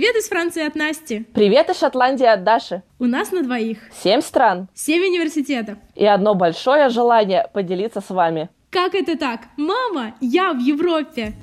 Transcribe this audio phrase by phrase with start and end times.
[0.00, 1.26] Привет из Франции от Насти.
[1.34, 2.82] Привет из Шотландии от Даши.
[2.98, 3.80] У нас на двоих.
[3.92, 4.66] Семь стран.
[4.72, 5.76] Семь университетов.
[5.94, 8.48] И одно большое желание поделиться с вами.
[8.70, 9.40] Как это так?
[9.58, 11.34] Мама, я в Европе.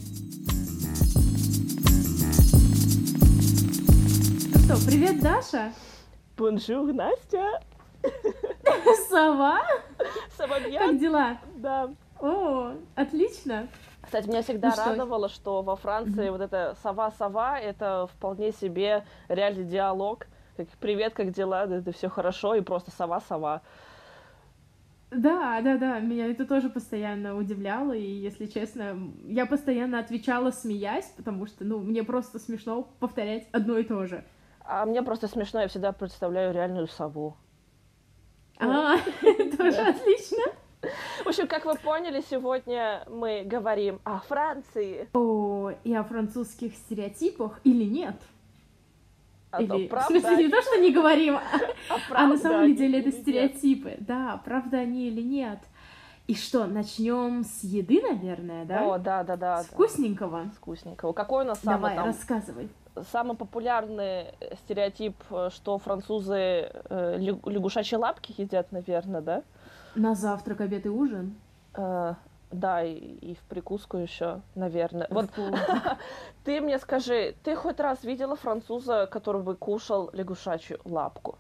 [4.56, 5.72] Ну что, привет, Даша.
[6.36, 7.62] Bonjour, Настя.
[9.08, 9.60] Ça va?
[10.36, 10.56] Ça va?
[10.80, 11.38] Как дела?
[11.58, 11.92] Да.
[12.20, 13.68] О, отлично.
[14.08, 19.66] Кстати, меня всегда Ну радовало, что во Франции вот это сова-сова, это вполне себе реальный
[19.66, 20.28] диалог.
[20.56, 21.68] Как, привет, как дела?
[21.68, 23.62] Да, да все хорошо, и просто сова-сова.
[25.12, 31.14] Да, да, да, меня это тоже постоянно удивляло, и, если честно, я постоянно отвечала, смеясь,
[31.18, 34.24] потому что, ну, мне просто смешно повторять одно и то же.
[34.62, 37.36] А мне просто смешно, я всегда представляю реальную сову.
[38.60, 38.98] А,
[39.58, 40.44] тоже отлично.
[41.24, 45.08] В общем, как вы поняли, сегодня мы говорим о Франции.
[45.14, 48.16] О, и о французских стереотипах или нет?
[49.50, 51.42] А Или, в смысле, не то, что не говорим, а,
[52.12, 53.96] а а на самом деле это стереотипы.
[54.00, 55.60] Да, правда они или нет.
[56.28, 58.86] И что, начнем с еды, наверное, да?
[58.86, 59.64] О, да, да, да.
[59.64, 60.52] С вкусненького.
[60.58, 61.14] Вкусненького.
[61.14, 62.70] Какой у нас самый, Давай, рассказывай.
[63.12, 69.44] Самый популярный стереотип, э, что французы э, лягу- лягушачьи лапки едят, наверное, да?
[69.96, 71.36] На завтрак, обед и ужин.
[71.74, 72.16] Э,
[72.52, 75.08] да, и, и в прикуску еще, наверное.
[75.10, 75.30] Вот
[76.44, 81.38] ты мне скажи, ты хоть раз видела француза, который бы кушал лягушачью лапку?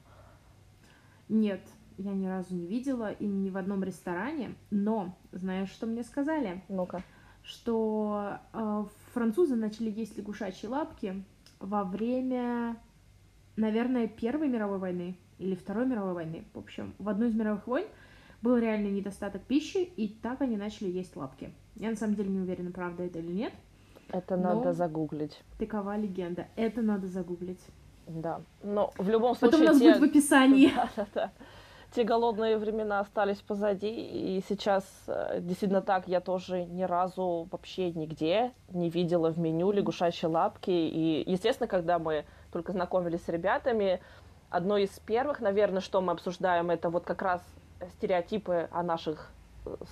[1.30, 1.61] Нет,
[1.97, 6.63] я ни разу не видела и ни в одном ресторане, но знаешь, что мне сказали?
[6.67, 7.02] Ну-ка.
[7.44, 11.23] Что э, французы начали есть лягушачьи лапки
[11.59, 12.77] во время,
[13.55, 16.45] наверное, Первой мировой войны или Второй мировой войны.
[16.53, 17.86] В общем, в одной из мировых войн
[18.41, 21.52] был реальный недостаток пищи, и так они начали есть лапки.
[21.75, 23.53] Я на самом деле не уверена, правда это или нет.
[24.09, 25.41] Это Но- надо загуглить.
[25.59, 26.47] Такова легенда.
[26.55, 27.59] Это надо загуглить.
[28.08, 28.41] Да.
[28.63, 29.52] Но в любом случае...
[29.52, 30.72] Потом у нас те- будет в описании.
[30.75, 31.31] Да, да, да.
[31.92, 37.92] Те голодные времена остались позади, и сейчас э, действительно так, я тоже ни разу вообще
[37.92, 40.70] нигде не видела в меню лягушачьи лапки.
[40.70, 44.02] И, естественно, когда мы только знакомились с ребятами,
[44.50, 47.42] одно из первых, наверное, что мы обсуждаем, это вот как раз
[47.96, 49.31] стереотипы о наших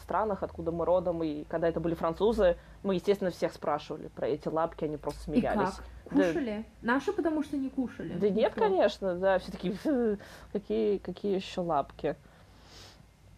[0.01, 4.47] странах, откуда мы родом, и когда это были французы, мы, естественно, всех спрашивали про эти
[4.47, 5.73] лапки, они просто И смеялись.
[5.75, 5.83] как?
[6.09, 6.65] Кушали?
[6.81, 8.13] Наши, потому что не кушали.
[8.13, 8.61] Да нет, Никто.
[8.61, 10.17] конечно, да, все такие, «Фу,
[10.53, 12.15] какие, какие еще лапки.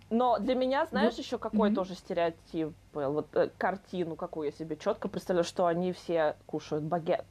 [0.10, 1.76] Но для меня, знаешь, Ну, еще какой мгм.
[1.76, 6.84] тоже стереотип был, вот э, картину какую я себе четко представляю, что они все кушают
[6.86, 7.26] багет.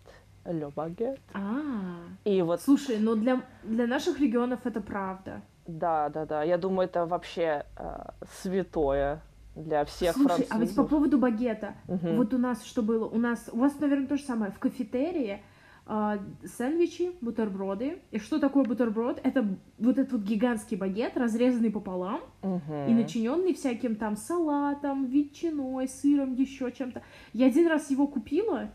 [0.44, 1.18] Ле багет.
[1.32, 5.40] А, И вот, слушай, ну для, для наших регионов это правда.
[5.66, 7.98] Да, да, да, я думаю, это вообще э,
[8.40, 9.20] святое
[9.54, 10.90] для всех Слушай, а ведь по французов.
[10.90, 12.16] поводу багета, Мгм.
[12.16, 13.06] вот у нас что было?
[13.06, 14.52] У нас, у вас, наверное, то же самое.
[14.52, 15.42] В кафетерии
[15.88, 18.00] а, сэндвичи, бутерброды.
[18.10, 19.20] И что такое бутерброд?
[19.22, 19.46] Это
[19.78, 22.86] вот этот вот гигантский багет, разрезанный пополам Мгм.
[22.88, 27.02] и начиненный всяким там салатом, ветчиной, сыром, еще чем-то.
[27.32, 28.70] Я один раз его купила.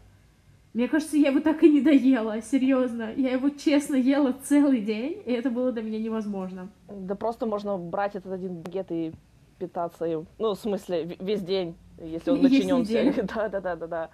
[0.74, 3.12] Мне кажется, я его так и не доела, серьезно.
[3.16, 6.70] Я его честно ела целый день, и это было для меня невозможно.
[6.88, 9.12] Да просто можно брать этот один багет и
[9.60, 10.28] питаться им.
[10.40, 12.80] Ну, в смысле, весь день, если он начинен.
[12.80, 13.14] неделю.
[13.36, 14.10] Да, да, да, да, да.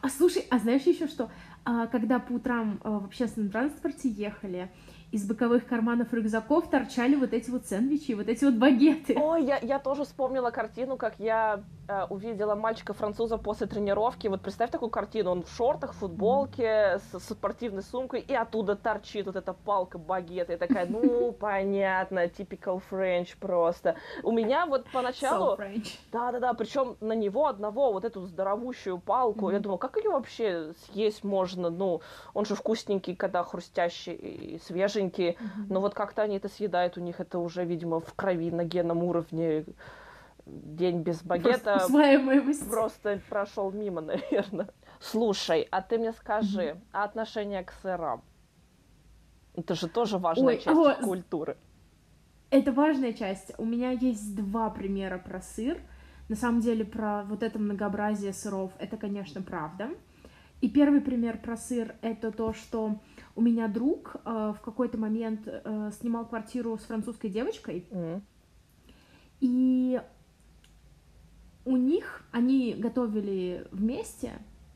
[0.00, 1.30] А слушай, а знаешь еще что?
[1.64, 4.70] А, когда по утрам а, в общественном транспорте ехали,
[5.12, 9.16] из боковых карманов рюкзаков торчали вот эти вот сэндвичи, вот эти вот багеты.
[9.16, 14.28] Ой, я, я тоже вспомнила картину, как я э, увидела мальчика-француза после тренировки.
[14.28, 19.26] Вот представь такую картину, он в шортах, футболке, с, с спортивной сумкой, и оттуда торчит
[19.26, 20.52] вот эта палка багета.
[20.52, 23.96] Я такая, ну, понятно, typical French просто.
[24.22, 25.58] У меня вот So поначалу...
[26.12, 29.50] Да-да-да, причем на него одного вот эту здоровущую палку.
[29.50, 29.62] Я Мгм.
[29.62, 31.70] думала, как ее вообще съесть можно?
[31.70, 32.00] Ну,
[32.32, 35.36] он же вкусненький, когда хрустящий и свеженький.
[35.68, 39.02] Но вот как-то они это съедают, у них это уже, видимо, в крови на генном
[39.02, 39.64] уровне.
[40.46, 41.86] День без багета
[42.70, 44.68] Просто прошел мимо, наверное.
[45.00, 48.22] Слушай, а ты мне скажи, а отношение к сырам?
[49.54, 50.98] Это же тоже важная Ой, часть вот.
[50.98, 51.56] культуры.
[52.50, 53.52] Это важная часть.
[53.58, 55.80] У меня есть два примера про сыр.
[56.28, 59.90] На самом деле, про вот это многообразие сыров, это, конечно, правда.
[60.60, 63.00] И первый пример про сыр— это то, что
[63.36, 68.22] у меня друг э, в какой-то момент э, снимал квартиру с французской девочкой, М.
[69.40, 70.00] и
[71.64, 74.32] у них они готовили вместе,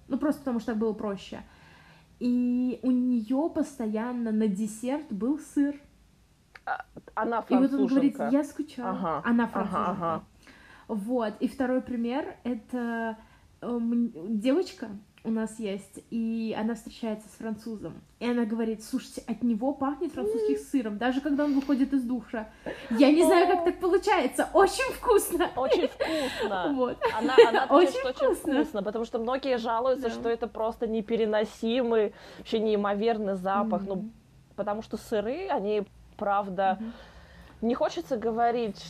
[0.08, 1.42] ну просто потому что так было проще.
[2.20, 5.80] И у нее постоянно на десерт был сыр.
[7.14, 8.28] Она И вот он говорит, француженка.
[8.36, 8.90] я скучала.
[8.90, 9.90] Ага, Она ага, француженка.
[10.14, 10.24] ага.
[10.88, 11.34] Вот.
[11.40, 13.16] И второй пример это
[13.60, 14.88] эм, девочка,
[15.24, 18.00] у нас есть, и она встречается с французом.
[18.20, 22.48] И она говорит, слушайте, от него пахнет французским сыром, даже когда он выходит из душа.
[22.90, 24.48] Я не знаю, как так получается.
[24.52, 25.50] Очень вкусно.
[25.56, 26.72] Очень вкусно.
[26.74, 26.98] Вот.
[27.16, 28.54] Она, она очень, очень вкусно.
[28.54, 30.14] вкусно, потому что многие жалуются, да.
[30.14, 33.82] что это просто непереносимый, вообще неимоверный запах.
[33.82, 33.94] Mm-hmm.
[33.94, 34.10] Ну,
[34.56, 35.84] потому что сыры, они,
[36.16, 37.66] правда, mm-hmm.
[37.66, 38.82] не хочется говорить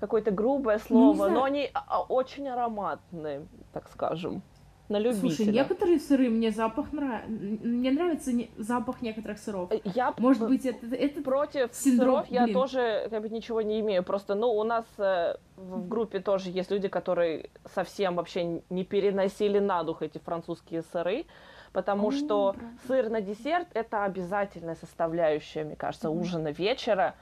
[0.00, 4.42] какое-то грубое слово, но они а, очень ароматные, так скажем
[4.92, 5.34] на любителя.
[5.34, 7.28] Слушай, некоторые сыры мне запах нравится.
[7.28, 8.50] Мне нравится не...
[8.58, 9.72] запах некоторых сыров.
[9.72, 12.54] Э, я может быть это это против синдром, сыров я блин.
[12.54, 14.04] тоже как бы ничего не имею.
[14.04, 19.58] Просто, ну, у нас э, в группе тоже есть люди, которые совсем вообще не переносили
[19.58, 21.26] на дух эти французские сыры.
[21.72, 22.78] Потому О, что правда.
[22.86, 26.20] сыр на десерт это обязательная составляющая, мне кажется, mm-hmm.
[26.20, 27.14] ужина вечера.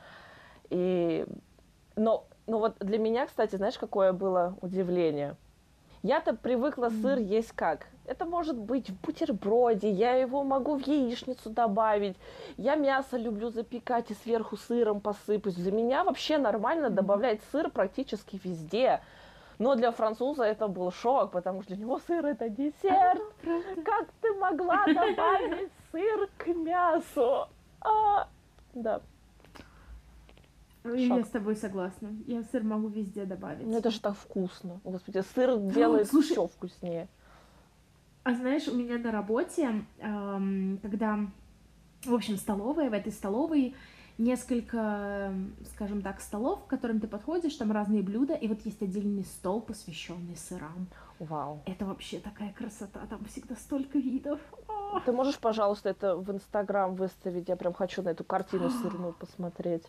[0.70, 1.25] И
[1.96, 5.37] но, но вот для меня, кстати, знаешь, какое было удивление?
[6.02, 7.87] Я-то привыкла сыр есть как?
[8.06, 12.17] Это может быть в бутерброде, я его могу в яичницу добавить.
[12.56, 15.55] Я мясо люблю запекать и сверху сыром посыпать.
[15.56, 19.00] Для меня вообще нормально добавлять сыр практически везде.
[19.58, 23.20] Но для француза это был шок, потому что для него сыр это десерт.
[23.44, 27.46] А, как ты могла добавить сыр к мясу?
[27.82, 28.26] А,
[28.73, 29.03] да.
[30.82, 30.97] Шок.
[30.97, 32.15] Я с тобой согласна.
[32.27, 33.67] Я сыр могу везде добавить.
[33.67, 34.81] Ну это же так вкусно.
[34.85, 37.09] Господи, сыр делает Слушай, все вкуснее.
[38.23, 41.19] А знаешь, у меня на работе, эм, когда,
[42.05, 43.75] в общем, столовая, в этой столовой
[44.19, 45.32] несколько,
[45.75, 49.62] скажем так, столов, к которым ты подходишь, там разные блюда, и вот есть отдельный стол,
[49.62, 50.88] посвященный сырам.
[51.19, 51.62] Вау.
[51.65, 54.38] Это вообще такая красота, там всегда столько видов.
[55.06, 57.49] Ты можешь, пожалуйста, это в Инстаграм выставить?
[57.49, 59.85] Я прям хочу на эту картину сырную посмотреть.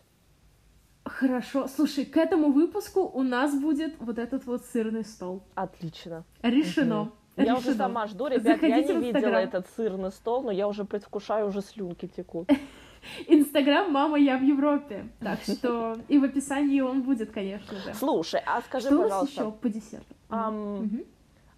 [1.04, 1.66] Хорошо.
[1.68, 5.42] Слушай, к этому выпуску у нас будет вот этот вот сырный стол.
[5.54, 6.24] Отлично.
[6.42, 7.02] Решено.
[7.02, 7.12] Угу.
[7.36, 7.58] Я Решено.
[7.58, 11.48] уже сама жду, ребят, Заходите я не видела этот сырный стол, но я уже предвкушаю,
[11.48, 12.48] уже слюнки текут.
[13.26, 15.08] Инстаграм «Мама, я в Европе».
[15.18, 17.94] Так что и в описании он будет, конечно же.
[17.94, 19.32] Слушай, а скажи, что пожалуйста.
[19.32, 20.14] Что у нас еще по десерту?
[20.28, 21.04] Um, угу.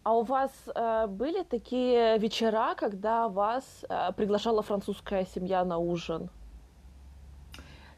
[0.04, 6.28] А у вас э, были такие вечера, когда вас э, приглашала французская семья на ужин?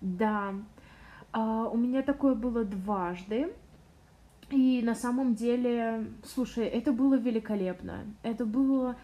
[0.01, 0.55] Да,
[1.32, 3.52] у меня такое было дважды.
[4.50, 8.05] И на самом деле, слушай, это было великолепно.
[8.23, 8.96] Это было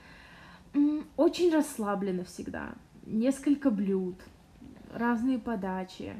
[1.16, 2.74] очень расслабленно всегда.
[3.04, 4.16] Несколько блюд,
[4.92, 6.14] разные подачи.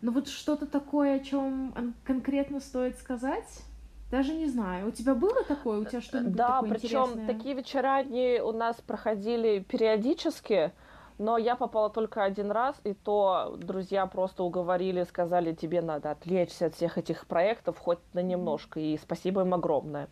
[0.00, 3.64] Но вот что-то такое, о чем конкретно стоит сказать,
[4.10, 4.88] даже не знаю.
[4.88, 5.80] У тебя было такое?
[5.80, 7.26] У тебя что-нибудь да, такое причем интересное?
[7.26, 10.72] такие вечера они у нас проходили периодически.
[11.18, 16.66] Но я попала только один раз, и то друзья просто уговорили, сказали, тебе надо отвлечься
[16.66, 20.08] от всех этих проектов хоть на немножко, и спасибо им огромное.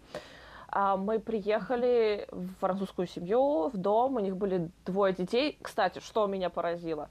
[0.68, 5.58] А мы приехали в французскую семью, в дом, у них были двое детей.
[5.62, 7.08] Кстати, что меня поразило?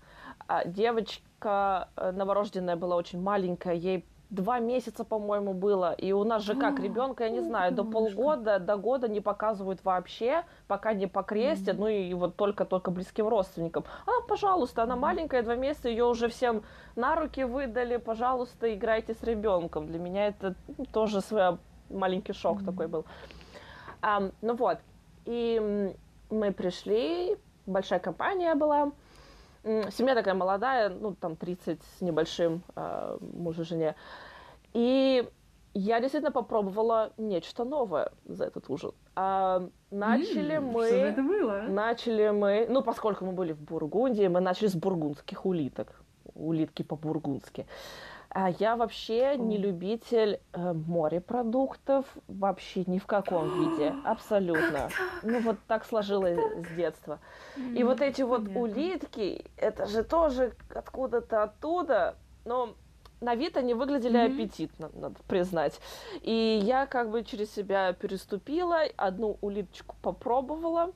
[0.48, 5.94] А, девочка э, новорожденная была очень маленькая, ей два месяца, по-моему, было.
[5.94, 9.84] И у нас же как, ребенка, я не знаю, до полгода, до года не показывают
[9.84, 13.86] вообще, пока не покрестят, ну и вот только-только близким родственникам.
[14.06, 16.64] А, пожалуйста, она маленькая, два месяца, ее уже всем
[16.96, 19.88] на руки выдали, пожалуйста, играйте с ребенком.
[19.88, 20.56] Для меня это
[20.92, 21.58] тоже свой
[21.90, 23.06] маленький шок такой был.
[24.02, 24.80] А, ну вот,
[25.26, 25.94] и
[26.30, 28.92] мы пришли, большая компания была,
[29.90, 33.96] Семья такая молодая, ну, там 30 с небольшим э, мужу жене.
[34.76, 35.26] И
[35.74, 38.92] я действительно попробовала нечто новое за этот ужин.
[39.16, 40.88] А, начали mm, мы...
[40.88, 41.62] Что это было?
[41.70, 42.68] Начали мы...
[42.70, 46.02] Ну, поскольку мы были в Бургундии, мы начали с бургундских улиток.
[46.34, 47.68] Улитки по-бургундски.
[48.30, 54.90] А я вообще не любитель э, морепродуктов вообще ни в каком виде, абсолютно.
[55.24, 57.20] Ну вот так сложилось с детства.
[57.74, 62.76] И вот эти вот улитки, это же тоже откуда-то оттуда, но
[63.22, 64.34] на вид они выглядели mm-hmm.
[64.34, 65.80] аппетитно, надо признать.
[66.22, 70.92] И я как бы через себя переступила, одну улиточку попробовала.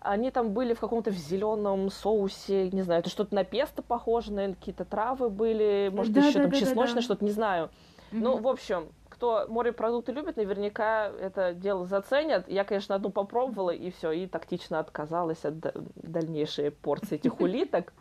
[0.00, 4.56] Они там были в каком-то зеленом соусе, не знаю, это что-то на песто похоже, наверное,
[4.56, 7.02] какие-то травы были, может, да, еще да, там да, чесночное да, да.
[7.02, 7.66] что-то, не знаю.
[7.66, 8.18] Mm-hmm.
[8.18, 8.88] Ну, в общем,
[9.20, 12.48] кто морепродукты любит, наверняка это дело заценят.
[12.48, 15.58] Я, конечно, одну попробовала, и все, и тактично отказалась от
[15.96, 17.92] дальнейшей порции этих улиток.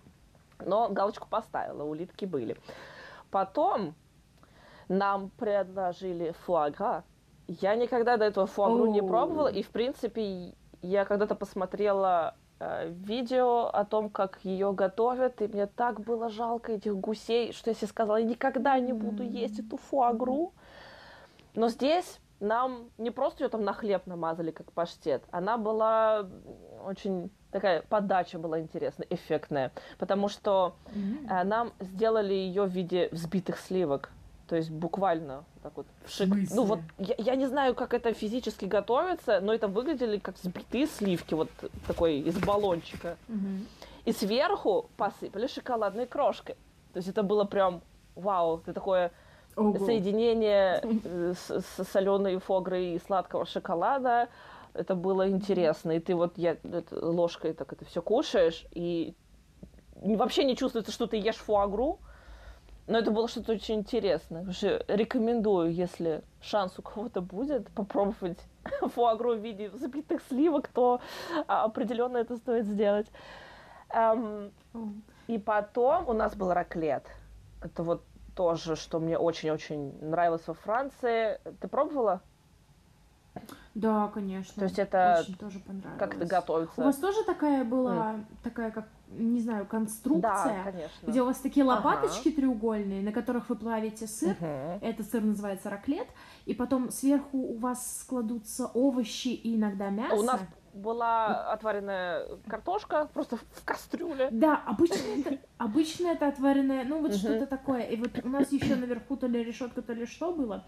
[0.66, 2.56] Но галочку поставила, улитки были.
[3.32, 3.96] Потом
[4.88, 7.04] нам предложили фуагра.
[7.48, 13.68] Я никогда до этого фуагру не пробовала, и, в принципе, я когда-то посмотрела э, видео
[13.68, 17.88] о том, как ее готовят, и мне так было жалко этих гусей, что я себе
[17.88, 20.54] сказала, я никогда не буду есть эту фуагру.
[21.56, 26.28] Но здесь нам не просто ее там на хлеб намазали, как паштет, она была
[26.86, 31.44] очень такая подача была интересная, эффектная, потому что mm-hmm.
[31.44, 34.12] нам сделали ее в виде взбитых сливок.
[34.48, 35.86] То есть буквально так вот.
[36.08, 36.30] Шик...
[36.52, 40.88] Ну вот я, я не знаю, как это физически готовится, но это выглядели как взбитые
[40.88, 41.50] сливки, вот
[41.86, 43.18] такой из баллончика.
[43.28, 43.66] Mm-hmm.
[44.06, 46.56] И сверху посыпали шоколадной крошкой.
[46.94, 47.82] То есть это было прям
[48.16, 49.12] вау, это такое
[49.56, 49.78] Ого.
[49.86, 54.30] соединение э, с, с соленой фогры и сладкого шоколада.
[54.74, 55.92] Это было интересно.
[55.92, 59.16] И ты вот я, это, ложкой так это все кушаешь, и
[59.96, 62.00] вообще не чувствуется, что ты ешь фуагру.
[62.88, 64.46] Но это было что-то очень интересное.
[64.88, 68.40] Рекомендую, если шанс у кого-то будет, попробовать
[68.96, 71.00] фуагру в виде забитых сливок, то
[71.48, 73.06] а, определенно это стоит сделать.
[73.92, 74.52] Эм,
[75.28, 77.06] и потом у нас был раклет.
[77.62, 78.04] Это вот
[78.36, 81.40] тоже, что мне очень-очень нравилось во Франции.
[81.60, 82.22] Ты пробовала?
[83.76, 84.56] Да, конечно.
[84.56, 86.00] То есть это очень тоже понравилось.
[86.00, 86.82] Как это готовится?
[86.82, 88.26] У вас тоже такая была, mm.
[88.44, 91.08] такая как, не знаю, конструкция, да, конечно.
[91.08, 92.36] где у вас такие лопаточки ага.
[92.36, 94.36] треугольные, на которых вы плавите сыр.
[94.40, 94.80] Угу.
[94.82, 96.08] Это сыр называется раклет.
[96.46, 100.16] И потом сверху у вас складутся овощи и иногда мясо.
[100.16, 100.42] У нас
[100.74, 104.30] была отваренная картошка просто в кастрюле.
[104.32, 107.84] Да, обычно это, обычно это отваренная, ну вот что-то такое.
[107.84, 110.66] И вот у нас еще наверху то ли решетка, то ли что было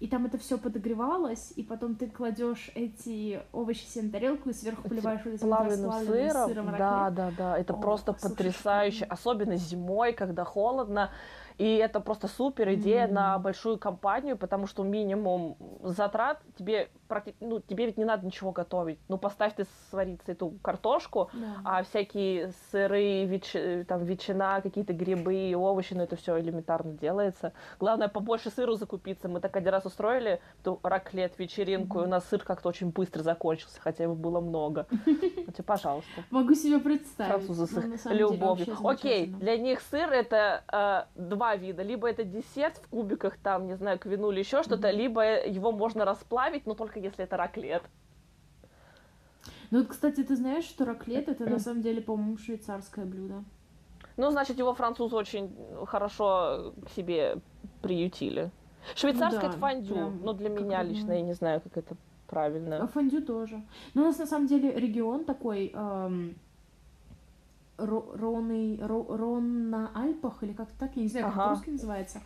[0.00, 4.54] и там это все подогревалось, и потом ты кладешь эти овощи себе на тарелку и
[4.54, 6.48] сверху поливаешь этим плавленным сыром.
[6.48, 11.10] сыром да, да, да, это О, просто потрясающе, особенно зимой, когда холодно.
[11.58, 13.12] И это просто супер идея mm-hmm.
[13.12, 16.88] на большую компанию, потому что минимум затрат тебе
[17.40, 18.98] ну, тебе ведь не надо ничего готовить.
[19.08, 21.56] Ну, поставь ты свариться эту картошку, да.
[21.64, 23.52] а всякие сыры, ветч...
[23.86, 27.52] там, ветчина, какие-то грибы, овощи, ну, это все элементарно делается.
[27.78, 29.28] Главное, побольше сыру закупиться.
[29.28, 32.02] Мы так один раз устроили ту раклет, вечеринку, mm-hmm.
[32.02, 34.86] и у нас сыр как-то очень быстро закончился, хотя его было много.
[35.60, 36.22] Ну, пожалуйста.
[36.30, 37.32] Могу себе представить.
[37.32, 38.76] Французы с их любовью.
[38.84, 40.64] Окей, для них сыр это
[41.16, 41.82] э, два вида.
[41.82, 45.72] Либо это десерт в кубиках, там, не знаю, к вину или еще что-то, либо его
[45.72, 47.82] можно расплавить, но только если это раклет.
[49.70, 53.44] Ну вот, кстати, ты знаешь, что раклет это на самом деле, по-моему, швейцарское блюдо.
[54.16, 55.50] Ну, значит, его французы очень
[55.86, 57.36] хорошо к себе
[57.80, 58.50] приютили.
[58.94, 61.96] Швейцарское ну, да, это фондю, прям, но для меня лично я не знаю, как это
[62.26, 62.82] правильно.
[62.82, 63.62] А фондю тоже.
[63.94, 66.34] Но у нас на самом деле регион такой эм,
[67.76, 71.44] Роны, Рон на Альпах, или как-то так, я не знаю, как ага.
[71.48, 72.22] по-русски называется.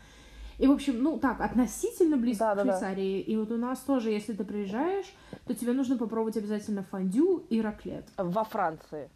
[0.59, 3.25] И, в общем, ну, так, относительно близко да, к Швейцарии.
[3.25, 3.33] Да.
[3.33, 5.13] И вот у нас тоже, если ты приезжаешь,
[5.47, 8.07] то тебе нужно попробовать обязательно фондю и раклет.
[8.17, 9.11] Во Франции.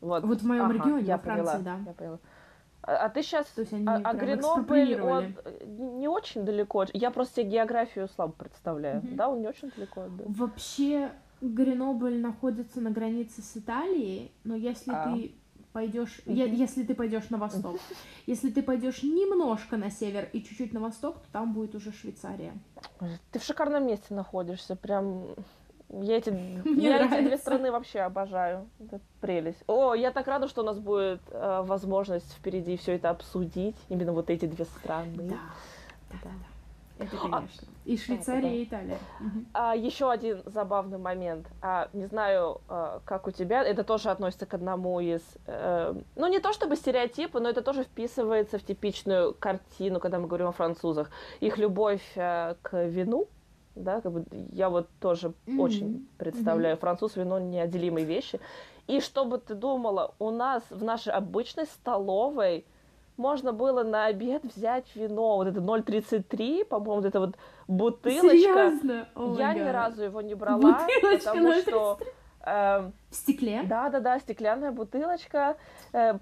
[0.00, 1.78] Вот, вот в моем ага, регионе, я во Франции, поняла, да.
[1.86, 2.18] Я поняла.
[2.82, 3.46] А, а ты сейчас...
[3.46, 5.34] То есть они а, а Гренобль, он
[5.98, 6.84] не очень далеко.
[6.92, 8.98] Я просто себе географию слабо представляю.
[8.98, 9.08] Угу.
[9.12, 10.04] Да, он не очень далеко.
[10.08, 10.24] Да.
[10.26, 15.04] Вообще, Гренобль находится на границе с Италией, но если а.
[15.04, 15.34] ты
[15.74, 17.78] пойдешь, е- если ты пойдешь на восток.
[18.26, 22.52] Если ты пойдешь немножко на север и чуть-чуть на восток, то там будет уже Швейцария.
[23.32, 25.26] Ты в шикарном месте находишься, прям.
[25.90, 26.30] Я эти,
[26.80, 28.68] я эти две страны вообще обожаю.
[28.78, 29.62] Это прелесть.
[29.66, 33.76] О, я так рада, что у нас будет э, возможность впереди все это обсудить.
[33.88, 35.28] Именно вот эти две страны.
[35.28, 35.38] Да.
[36.10, 36.53] да, да.
[36.98, 37.68] Это, а, конечно.
[37.84, 38.98] И Швейцария, это, и Италия.
[39.52, 41.46] А, еще один забавный момент.
[41.60, 45.22] А, не знаю, а, как у тебя, это тоже относится к одному из...
[45.46, 50.28] Э, ну, не то чтобы стереотипы, но это тоже вписывается в типичную картину, когда мы
[50.28, 51.10] говорим о французах.
[51.40, 53.28] Их любовь э, к вину,
[53.74, 55.60] да, как бы я вот тоже mm-hmm.
[55.60, 56.80] очень представляю mm-hmm.
[56.80, 58.40] француз, вино неотделимые вещи.
[58.86, 62.64] И чтобы ты думала, у нас в нашей обычной столовой
[63.16, 67.36] можно было на обед взять вино, вот это 0,33, по-моему, вот это вот
[67.68, 68.30] бутылочка.
[68.30, 69.08] Серьезно?
[69.14, 71.62] Oh Я ни разу его не брала, бутылочка потому 0,33?
[71.62, 71.98] что...
[72.46, 73.62] Э, в стекле?
[73.64, 75.56] Да-да-да, стеклянная бутылочка.
[75.92, 76.18] Э,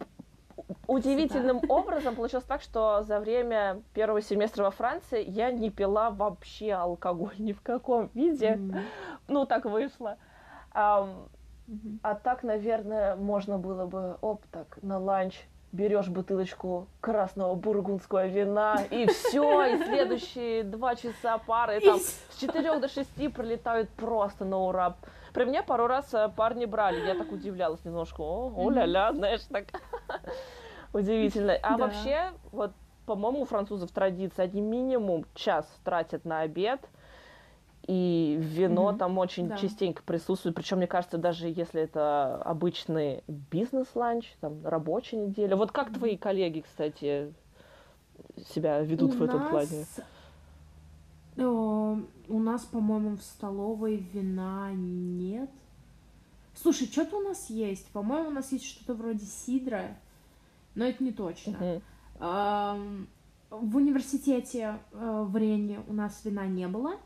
[0.86, 1.74] удивительным Сюда.
[1.74, 7.34] образом получилось так, что за время первого семестра во Франции я не пила вообще алкоголь
[7.38, 8.54] ни в каком виде.
[8.54, 8.82] Mm.
[9.28, 10.16] Ну, так вышло.
[10.74, 11.28] Um,
[11.68, 11.98] mm-hmm.
[12.02, 18.82] А так, наверное, можно было бы, оп, так, на ланч берешь бутылочку красного бургундского вина,
[18.90, 24.58] и все, и следующие два часа пары там с четырех до шести пролетают просто на
[24.58, 24.96] ура.
[25.32, 29.64] При мне пару раз э, парни брали, я так удивлялась немножко, о, о-ля-ля, знаешь, так.
[30.92, 31.56] Удивительно.
[31.62, 32.72] А вообще, вот,
[33.06, 36.80] по-моему, у французов традиция, они минимум час тратят на обед,
[37.86, 38.98] и вино mm-hmm.
[38.98, 39.56] там очень да.
[39.56, 40.54] частенько присутствует.
[40.54, 45.56] Причем, мне кажется, даже если это обычный бизнес-ланч, там рабочая неделя.
[45.56, 47.32] Вот как твои коллеги, кстати,
[48.54, 49.84] себя ведут У в этом плане?
[51.38, 51.98] О,
[52.28, 55.50] у нас, по-моему, в столовой вина нет.
[56.54, 57.88] Слушай, что-то у нас есть.
[57.88, 59.96] По-моему, у нас есть что-то вроде сидра,
[60.74, 61.52] но это не точно.
[61.58, 61.82] Мгм.
[62.20, 63.08] Ам,
[63.50, 66.96] В университете э, в Рене у нас вина не было.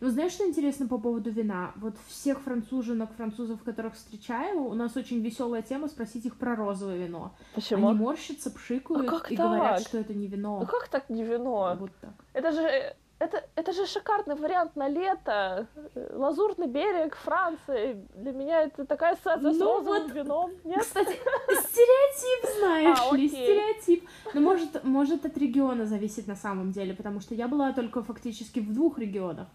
[0.00, 1.72] Но знаешь, что интересно по поводу вина?
[1.76, 6.98] Вот всех француженок, французов, которых встречаю, у нас очень веселая тема спросить их про розовое
[6.98, 7.34] вино.
[7.54, 7.88] Почему?
[7.88, 9.86] Они морщатся, пшикают А как и говорят, так?
[9.88, 10.60] что это не вино.
[10.60, 11.76] Ну как так не вино?
[11.78, 12.12] Вот так.
[12.34, 15.66] Это же это, это же шикарный вариант на лето.
[16.12, 18.06] Лазурный берег Франции.
[18.14, 20.50] Для меня это такая ассоциация с Ну розовым вот, вином.
[20.64, 20.80] Нет?
[20.82, 23.44] Кстати, стереотип, знаешь А, ли, окей.
[23.44, 24.08] стереотип.
[24.34, 28.60] Но может, может от региона зависит на самом деле, потому что я была только фактически
[28.60, 29.48] в двух регионах.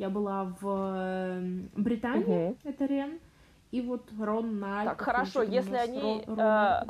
[0.00, 0.66] Я была в
[0.96, 1.40] э,
[1.76, 2.56] Британии, Мгм.
[2.64, 3.20] это Рен,
[3.70, 6.80] и вот Рон на Так, хорошо, что если они Рон- э,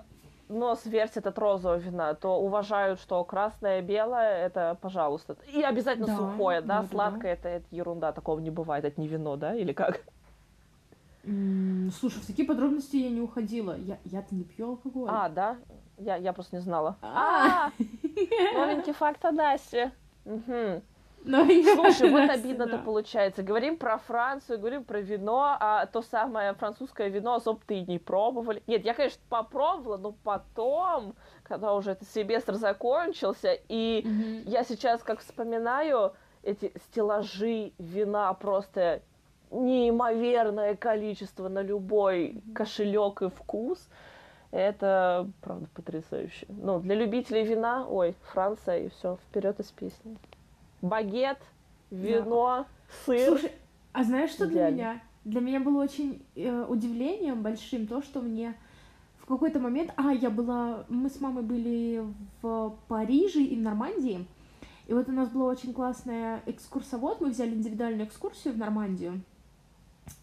[0.49, 5.37] нос вертят от розового вина, то уважают, что красное, белое, это пожалуйста.
[5.53, 6.89] И обязательно Да, сухое, да, да, да, да.
[6.89, 10.05] сладкое, это, это ерунда, такого не бывает, это не вино, да, или как?
[11.25, 13.77] Слушай, в такие подробности я не уходила.
[13.77, 15.11] Я, я-то не пью алкоголь.
[15.11, 15.57] А, да?
[15.99, 16.97] Я, я просто не знала.
[17.03, 17.67] А.
[17.67, 17.73] А,
[18.55, 19.91] новенький факт о Насте.
[20.25, 20.83] Мгм.
[21.25, 22.83] Но я Слушай, вот обидно-то да.
[22.83, 23.43] получается.
[23.43, 28.63] Говорим про Францию, говорим про вино, а то самое французское вино особо-то и не пробовали.
[28.67, 34.43] Нет, я, конечно, попробовала, но потом, когда уже этот семестр закончился, и Мгм.
[34.47, 36.13] я сейчас, как вспоминаю,
[36.43, 39.03] эти стеллажи вина просто
[39.51, 43.89] неимоверное количество на любой кошелек и вкус.
[44.53, 46.47] Это, правда, потрясающе.
[46.49, 50.17] Ну, для любителей вина, ой, Франция, и все, вперед из песни.
[50.83, 51.39] Багет,
[51.91, 52.67] вино,
[53.05, 53.29] сыр.
[53.29, 53.53] Слушай,
[53.93, 55.01] а знаешь, что для меня?
[55.25, 58.55] Для меня было очень э, удивлением большим то, что мне
[59.19, 59.93] в какой-то момент...
[59.97, 60.85] А, я была...
[60.89, 62.03] Мы с мамой были
[62.41, 64.27] в Париже и в Нормандии.
[64.87, 67.21] И вот у нас была очень классная экскурсовод.
[67.21, 69.21] Мы взяли индивидуальную экскурсию в Нормандию.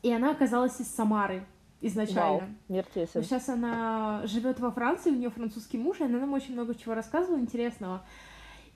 [0.01, 1.45] И она оказалась из Самары
[1.79, 2.39] изначально.
[2.39, 3.11] Вау, мир тесен.
[3.15, 6.75] Но сейчас она живет во Франции, у нее французский муж, и она нам очень много
[6.75, 8.03] чего рассказывала интересного.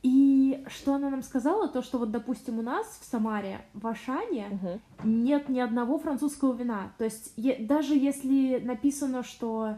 [0.03, 4.47] И что она нам сказала, то, что вот, допустим, у нас в Самаре, в Ашане,
[4.49, 4.81] Мгм.
[5.27, 6.91] нет ни одного французского вина.
[6.97, 9.77] То есть е- даже если написано, что...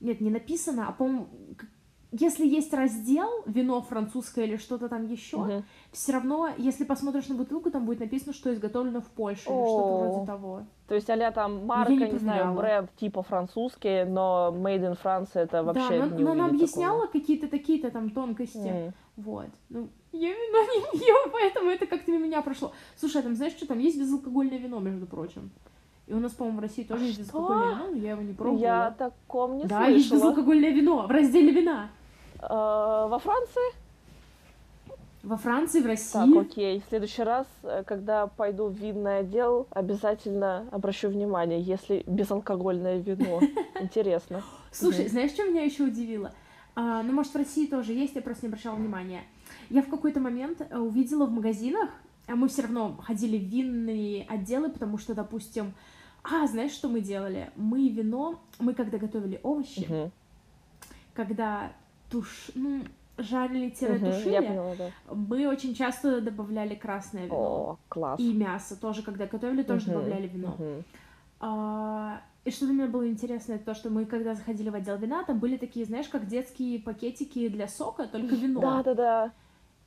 [0.00, 1.28] Нет, не написано, а, по-моему,
[2.20, 5.64] если есть раздел вино французское или что-то там еще, Мгм.
[5.92, 9.94] все равно, если посмотришь на бутылку, там будет написано, что изготовлено в Польше или что-то
[9.94, 10.62] вроде того.
[10.86, 15.30] То есть а там марка, не не, знаю, бренд типа французский, но made in France
[15.34, 18.58] это вообще да, но, не но она объясняла какие-то такие-то там тонкости.
[18.58, 18.92] М.
[19.16, 19.46] Вот.
[19.70, 22.72] Ну, я вино не пью, поэтому это как-то мимо меня прошло.
[22.96, 25.50] Слушай, а там знаешь, что там есть безалкогольное вино, между прочим.
[26.06, 28.34] И у нас, по-моему, в России тоже А есть безалкогольное вино, но я его не
[28.34, 28.60] пробовала.
[28.60, 30.30] Я о таком не да, есть слышала.
[30.30, 31.88] безалкогольное вино в разделе вина.
[32.48, 33.84] Э, Во Франции?
[35.22, 36.38] Во Франции, в Так, России.
[36.40, 36.80] окей.
[36.80, 43.40] В следующий раз, э, когда пойду в винный отдел, обязательно обращу внимание, если безалкогольное вино.
[43.80, 44.42] Интересно.
[44.70, 46.32] Слушай, знаешь, что меня еще удивило?
[46.76, 49.22] А, ну, может, в России тоже есть, я просто не обращала внимания.
[49.70, 51.88] Я в какой-то момент э, увидела в магазинах,
[52.26, 55.72] а мы все равно ходили в винные отделы, потому что, допустим,
[56.22, 57.50] а, знаешь, что мы делали?
[57.56, 60.10] Мы вино, мы когда готовили овощи,
[61.14, 61.72] когда
[62.14, 62.82] туш, ну,
[63.18, 64.90] жарили Мгм, Я тушили, поняла, да.
[65.14, 67.36] мы очень часто добавляли красное вино.
[67.36, 68.20] О, класс.
[68.20, 70.56] И мясо тоже, когда готовили, тоже добавляли вино.
[71.40, 74.96] А, и что для меня было интересно, это то, что мы, когда заходили в отдел
[74.96, 78.60] вина, там были такие, знаешь, как детские пакетики для сока, только вино.
[78.60, 79.32] Да-да-да.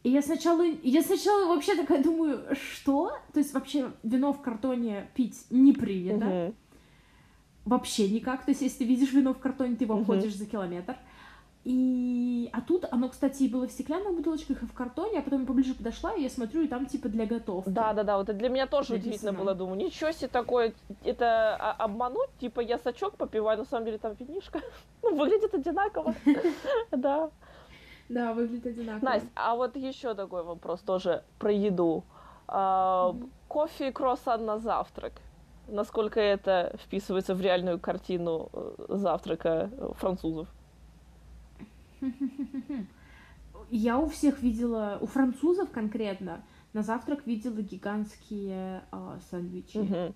[0.04, 3.18] И я сначала, я сначала вообще такая думаю, что?
[3.34, 6.26] То есть вообще вино в картоне пить не принято.
[6.26, 6.54] Мгм.
[7.66, 8.46] Вообще никак.
[8.46, 10.04] То есть если ты видишь вино в картоне, ты его Мгм.
[10.04, 10.96] обходишь за километр.
[11.68, 12.50] И...
[12.54, 15.46] А тут оно, кстати, и было в стеклянных бутылочках и в картоне, а потом я
[15.46, 17.68] поближе подошла, и я смотрю, и там типа для готовки.
[17.68, 19.10] Да, да, да, вот это для меня тоже Написано.
[19.10, 23.84] удивительно было, думаю, ничего себе такое, это а, обмануть, типа я сачок попиваю, на самом
[23.84, 24.62] деле там винишка,
[25.04, 26.16] ну, выглядит одинаково,
[26.92, 27.32] да.
[28.08, 29.04] Да, выглядит одинаково.
[29.04, 32.06] Настя, а вот еще такой вопрос тоже про еду.
[32.48, 33.14] А.
[33.50, 35.12] Кофе и круассан на завтрак.
[35.68, 40.48] Насколько это вписывается в реальную картину э, завтрака э, французов?
[43.70, 49.78] Я у всех видела, у французов конкретно, на завтрак видела гигантские а, сэндвичи.
[49.78, 50.16] Мгм.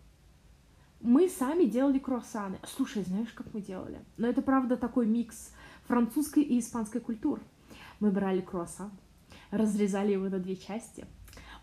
[1.01, 2.59] Мы сами делали круассаны.
[2.63, 3.99] Слушай, знаешь, как мы делали?
[4.17, 5.51] Но это правда такой микс
[5.85, 7.41] французской и испанской культур.
[7.99, 8.91] Мы брали круассан,
[9.49, 11.05] разрезали его на две части.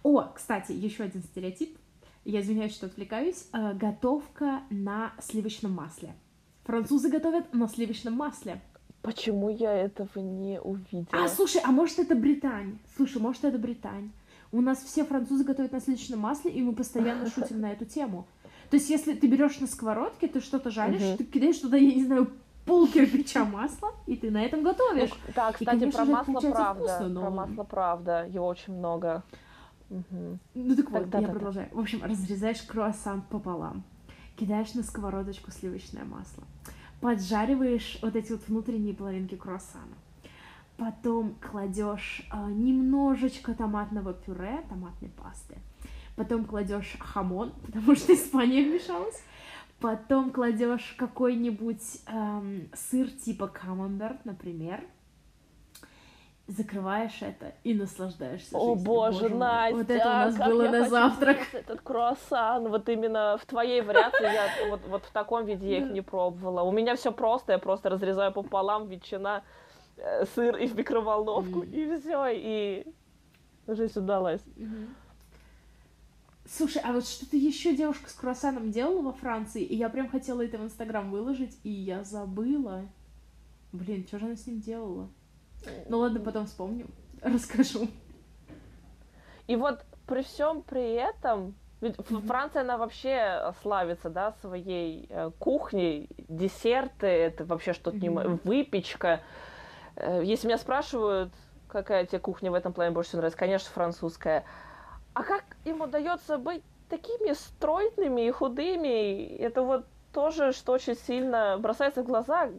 [0.02, 1.78] О, кстати, еще один стереотип.
[2.24, 3.46] Я извиняюсь, что отвлекаюсь.
[3.52, 6.14] А, готовка на сливочном масле.
[6.64, 8.60] Французы готовят на сливочном масле.
[9.02, 11.24] Почему я этого не увидела?
[11.24, 12.78] А, слушай, а может это Британь?
[12.96, 14.10] Слушай, может это Британь?
[14.50, 18.26] У нас все французы готовят на сливочном масле, и мы постоянно шутим на эту тему.
[18.70, 22.04] То есть, если ты берешь на сковородке, ты что-то жаришь, ты кидаешь туда, я не
[22.04, 22.30] знаю,
[22.66, 25.10] пол кирпича масла, и ты на этом готовишь.
[25.10, 26.84] Ну, да, И, кстати, конечно про масло правда.
[26.88, 28.26] вкусно, но- Про масло правда.
[28.30, 29.22] Его очень много.
[29.88, 31.68] Ну так вот, я продолжаю.
[31.72, 33.84] В общем, разрезаешь круассан пополам,
[34.36, 36.44] кидаешь на сковородочку сливочное масло,
[37.00, 39.96] поджариваешь вот эти вот внутренние половинки круассана,
[40.76, 45.56] потом кладешь а, немножечко томатного пюре, томатной пасты,
[46.16, 49.22] потом кладешь хамон, потому что Испания вмешалась,
[49.80, 54.84] потом кладешь какой-нибудь эм, сыр типа камамберт, например,
[56.48, 58.84] закрываешь это и наслаждаешься О жизнью.
[58.86, 59.38] боже, мой.
[59.38, 61.38] Настя, Вот это у нас как было я на хочу завтрак.
[61.52, 65.90] Этот круассан, вот именно в твоей вариации я вот, вот в таком виде я их
[65.90, 66.62] не пробовала.
[66.62, 69.44] У меня все просто, я просто разрезаю пополам ветчина,
[69.98, 72.86] э, сыр и в микроволновку, и все, и
[73.66, 74.42] жизнь удалась.
[76.50, 80.42] Слушай, а вот что-то еще девушка с круассаном делала во Франции, и я прям хотела
[80.42, 82.88] это в Инстаграм выложить, и я забыла.
[83.72, 85.10] Блин, что же она с ним делала?
[85.88, 86.86] Ну ладно, потом вспомню,
[87.22, 87.88] расскажу.
[89.46, 91.96] И вот при всем при этом, ведь.
[92.26, 98.40] Франция, она вообще славится, да, своей э, кухней, десерты, это вообще что-то не Мгм.
[98.44, 99.20] выпечка.
[99.96, 101.32] Э, Если меня спрашивают,
[101.68, 104.44] какая тебе кухня в этом плане больше всего нравится, конечно, французская.
[105.14, 109.36] А как им удается быть такими стройными и худыми?
[109.36, 112.50] Это вот тоже, что очень сильно бросается в глаза.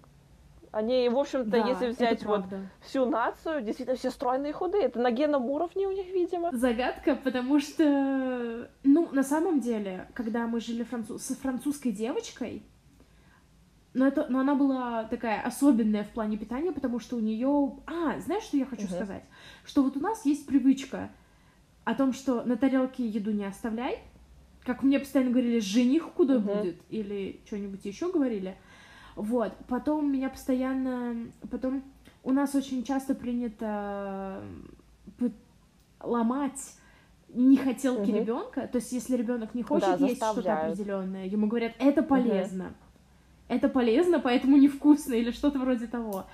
[0.71, 2.45] Они, в общем-то, Да, если взять вот
[2.81, 4.83] всю нацию, действительно все стройные и худые.
[4.85, 6.49] Это на генном уровне у них, видимо.
[6.51, 12.63] Загадка, потому что, ну, на самом деле, когда мы жили францу- с французской девочкой,
[13.95, 17.79] но, это, но она была такая особенная в плане питания, потому что у нее...
[17.87, 18.93] А, знаешь, что я хочу Мгм.
[18.93, 19.23] сказать?
[19.65, 21.09] Что вот у нас есть привычка
[21.83, 23.97] о том, что на тарелке еду не оставляй,
[24.63, 26.47] как мне постоянно говорили, жених худой Мгм.
[26.59, 28.55] будет, или что-нибудь еще говорили.
[29.19, 31.29] Вот, потом меня постоянно...
[31.51, 31.83] Потом
[32.23, 34.41] у нас очень часто принято
[36.01, 36.77] ломать
[37.27, 38.19] нехотелки Мгм.
[38.19, 38.67] ребенка.
[38.67, 42.73] То есть, если ребенок не хочет Да, есть что-то определенное, ему говорят, это полезно.
[43.49, 46.25] Это полезно, поэтому невкусно, или что-то вроде того.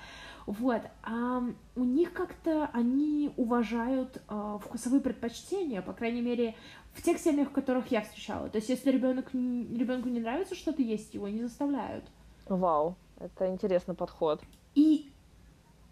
[0.46, 0.84] Вот.
[1.02, 1.44] А
[1.76, 6.54] у них как-то они уважают а, вкусовые предпочтения, по крайней мере,
[6.94, 8.48] в тех семьях, в которых я встречала.
[8.48, 12.04] То есть, если ребенок ребенку не нравится что-то есть, его не заставляют.
[12.48, 14.42] Вау, это интересный подход.
[14.76, 15.10] И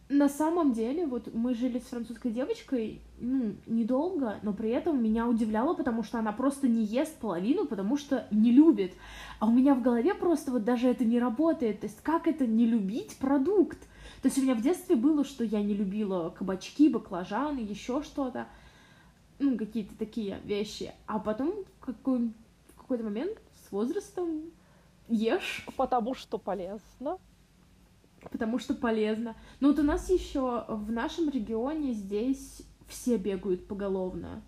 [0.10, 5.28] на самом деле, вот мы жили с французской девочкой, ну, недолго, но при этом меня
[5.28, 8.94] удивляло, потому что она просто не ест половину, потому что не любит.
[9.39, 11.80] А у меня в голове просто вот даже это не работает.
[11.80, 13.80] То есть как это не любить продукт?
[14.22, 18.48] То есть у меня в детстве было, что я не любила кабачки, баклажаны, еще что-то.
[19.39, 20.94] Ну, какие-то такие вещи.
[21.08, 22.32] А потом в, какой,
[22.68, 24.44] в какой-то момент с возрастом
[25.08, 27.18] ешь Потому что полезно.
[28.32, 29.36] потому что полезно.
[29.60, 34.42] Но вот у нас еще в нашем регионе здесь все бегают поголовно.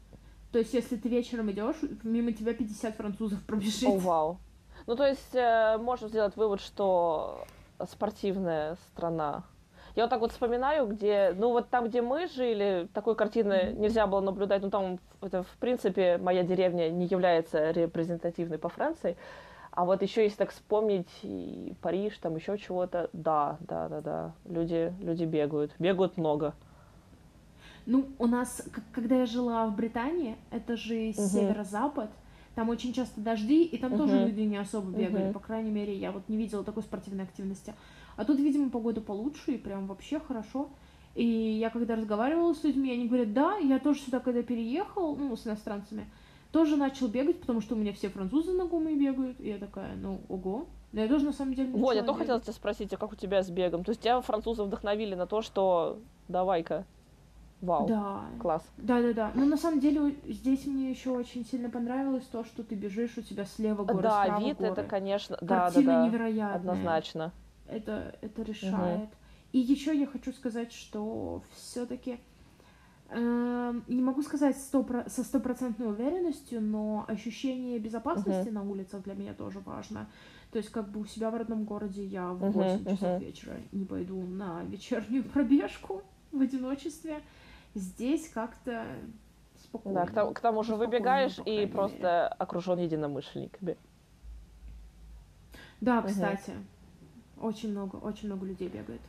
[0.51, 3.89] То есть, если ты вечером идешь, мимо тебя 50 французов пробежит.
[3.89, 4.37] О, вау.
[4.87, 7.43] Ну, то есть, э, можно сделать вывод, что
[7.89, 9.43] спортивная страна.
[9.95, 13.81] Я вот так вот вспоминаю, где, ну, вот там, где мы жили, такой картины Мгм.
[13.81, 14.61] нельзя было наблюдать.
[14.61, 19.17] Ну, там, это, в принципе, моя деревня не является репрезентативной по Франции.
[19.75, 24.35] А вот еще если так вспомнить и Париж, там еще чего-то, да, да, да, да,
[24.45, 26.55] люди, люди бегают, бегают много.
[27.85, 31.13] Ну, у нас, когда я жила в Британии, это же Мгм.
[31.13, 32.09] северо-запад,
[32.55, 34.27] там очень часто дожди, и там тоже Мгм.
[34.29, 35.23] люди не особо бегали.
[35.23, 35.33] Мгм.
[35.33, 37.73] По крайней мере, я вот не видела такой спортивной активности.
[38.15, 40.69] А тут, видимо, погода получше, и прям вообще хорошо.
[41.15, 45.35] И я когда разговаривала с людьми, они говорят, да, я тоже сюда, когда переехал, ну,
[45.35, 46.05] с иностранцами,
[46.55, 49.41] тоже начал бегать, потому что у меня все французы знакомые бегают.
[49.41, 50.67] И я такая, ну, ого.
[50.93, 53.15] Но я тоже, на самом деле, Вот, я то хотела тебя спросить, а как у
[53.17, 53.83] тебя с бегом?
[53.83, 56.85] То есть тебя французы вдохновили на то, что давай-ка,
[57.59, 58.63] вау, Да, класс.
[58.77, 59.31] да, да, да.
[59.35, 63.21] Но на самом деле здесь мне еще очень сильно понравилось то, что ты бежишь, у
[63.21, 64.71] тебя слева горы, да, справа вид горы.
[64.71, 66.55] это, конечно, да, да, Картина да, невероятная.
[66.55, 67.33] однозначно.
[67.67, 69.09] Это, это решает.
[69.51, 72.21] И еще я хочу сказать, что все-таки
[73.11, 79.33] не могу сказать сто про- со стопроцентной уверенностью, но ощущение безопасности на улицах для меня
[79.33, 80.07] тоже важно.
[80.51, 83.19] То есть, как бы у себя в родном городе я в Мгм, 8 часов мгм.
[83.19, 87.19] вечера не пойду на вечернюю пробежку в одиночестве.
[87.75, 88.85] Здесь как-то
[89.63, 89.99] спокойно.
[90.01, 91.67] Да, к, тому- же Спокойно, выбегаешь и мере.
[91.67, 93.77] просто окружен единомышленниками.
[95.81, 96.53] Да, кстати,
[97.39, 99.01] очень много, очень много людей бегает.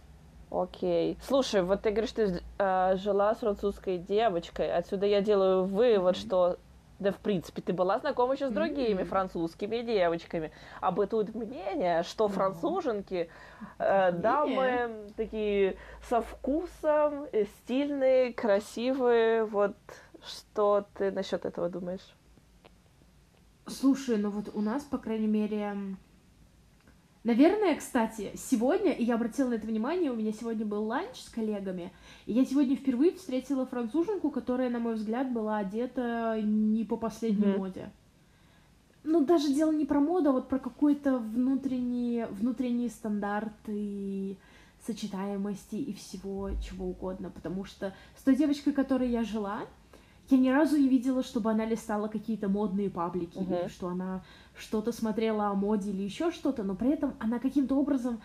[0.51, 1.19] Окей.
[1.23, 4.73] Слушай, вот ты говоришь, ты э, жила с французской девочкой.
[4.73, 6.21] Отсюда я делаю вывод, mm-hmm.
[6.21, 6.59] что
[6.99, 9.05] да, в принципе, ты была знакома еще с другими mm-hmm.
[9.05, 10.51] французскими девочками.
[10.81, 13.29] А бытует мнение, что француженки,
[13.79, 15.77] э, дамы такие
[16.09, 19.45] со вкусом, э, стильные, красивые.
[19.45, 19.77] Вот
[20.25, 22.15] что ты насчет этого думаешь?
[23.67, 25.75] Слушай, ну вот у нас, по крайней мере,
[27.27, 31.29] Наверное, кстати, сегодня, и я обратила на это внимание, у меня сегодня был ланч с
[31.29, 31.91] коллегами,
[32.25, 37.47] и я сегодня впервые встретила француженку, которая, на мой взгляд, была одета не по последней
[37.47, 37.59] mm-hmm.
[37.59, 37.91] моде.
[39.03, 44.37] Ну, даже дело не про моду, а вот про какой-то внутренний, внутренние стандарты
[44.87, 49.63] сочетаемости и всего чего угодно, потому что с той девочкой, которой я жила,
[50.31, 53.63] я ни разу не видела, чтобы она листала какие-то модные паблики, uh-huh.
[53.63, 54.23] или что она
[54.57, 58.21] что-то смотрела о моде или еще что-то, но при этом она каким-то образом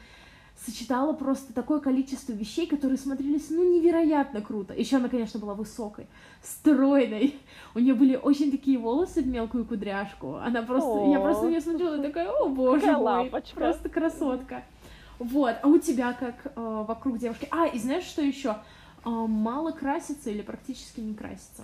[0.66, 4.74] сочетала просто такое количество вещей, которые смотрелись, ну, невероятно круто.
[4.74, 6.08] Еще она, конечно, была высокой,
[6.44, 7.36] стройной.
[7.74, 10.36] У нее были очень такие волосы в мелкую кудряшку.
[10.36, 10.90] Она просто...
[10.90, 13.56] О, я просто на нее смотрела и такая, о, боже мой, лапочка.
[13.56, 14.64] просто красотка.
[15.18, 15.56] Вот.
[15.62, 17.48] А у тебя как э, вокруг девушки?
[17.52, 18.58] А, и знаешь, что еще?
[19.04, 21.64] Э, мало красится или практически не красится?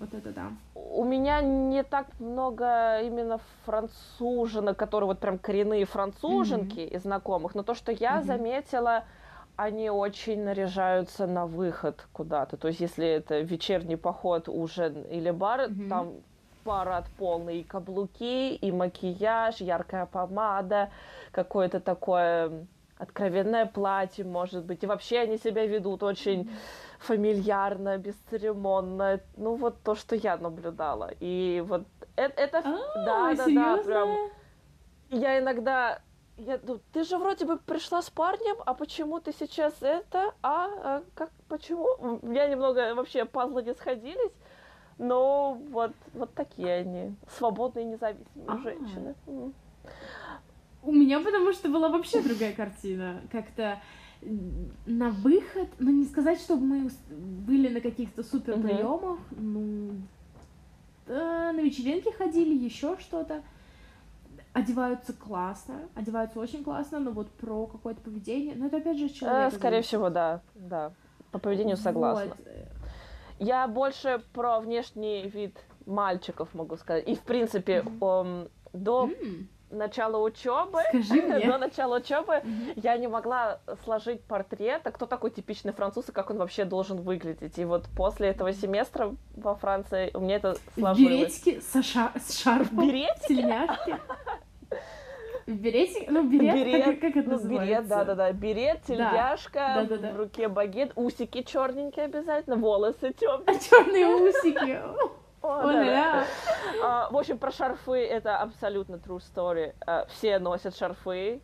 [0.00, 0.52] Вот это да.
[0.74, 6.96] У меня не так много именно француженок, которые вот прям коренные француженки mm-hmm.
[6.96, 8.24] из знакомых, но то, что я mm-hmm.
[8.24, 9.04] заметила,
[9.56, 12.56] они очень наряжаются на выход куда-то.
[12.56, 15.88] То есть, если это вечерний поход, ужин или бар, mm-hmm.
[15.88, 16.12] там
[16.62, 20.90] парад полный, и каблуки, и макияж, яркая помада,
[21.32, 22.66] какое-то такое
[22.98, 24.84] откровенное платье, может быть.
[24.84, 29.20] И вообще они себя ведут очень mm-hmm фамильярно, бесцеремонно.
[29.36, 31.10] Ну, вот то, что я наблюдала.
[31.20, 32.40] И вот это...
[32.40, 34.30] это а, да, да, да, прям...
[35.10, 36.00] Я иногда...
[36.36, 40.34] Я, ну, ты же вроде бы пришла с парнем, а почему ты сейчас это?
[40.40, 42.20] А, а как, почему?
[42.22, 44.32] У меня немного вообще пазлы не сходились.
[44.98, 47.16] Но вот, вот такие они.
[47.36, 48.62] Свободные, независимые А-а-а.
[48.62, 49.14] женщины.
[50.82, 53.20] У меня потому что была вообще другая картина.
[53.32, 53.80] Как-то
[54.86, 59.40] на выход, ну не сказать, чтобы мы были на каких-то супер приемах, uh-huh.
[59.40, 59.90] ну
[61.06, 63.42] да, на вечеринки ходили, еще что-то.
[64.52, 69.52] Одеваются классно, одеваются очень классно, но вот про какое-то поведение, ну это опять же человек.
[69.52, 70.92] Э, скорее всего, да, да.
[71.30, 72.34] По поведению согласна.
[72.36, 72.46] Вот.
[73.38, 77.06] Я больше про внешний вид мальчиков могу сказать.
[77.06, 78.50] И в принципе, mm-hmm.
[78.72, 82.72] до mm-hmm начала учебы, до начала учебы mm-hmm.
[82.76, 87.00] я не могла сложить портрет, а кто такой типичный француз и как он вообще должен
[87.00, 87.58] выглядеть.
[87.58, 90.98] И вот после этого семестра во Франции у меня это сложилось.
[90.98, 93.28] Беретики со ша- с шарфом, Беретики?
[93.28, 93.96] тельняшки.
[95.46, 97.66] Беретик, ну берет, берет как, как это ну, называется?
[97.66, 99.82] Берет, да-да-да, берет, тельняшка, да.
[99.82, 100.12] Да, да, да.
[100.12, 103.58] в руке багет, усики черненькие обязательно, волосы темные.
[103.58, 104.78] Черные усики.
[105.50, 109.74] А, в общем, про шарфы это абсолютно true story.
[109.86, 111.40] А, все носят шарфы,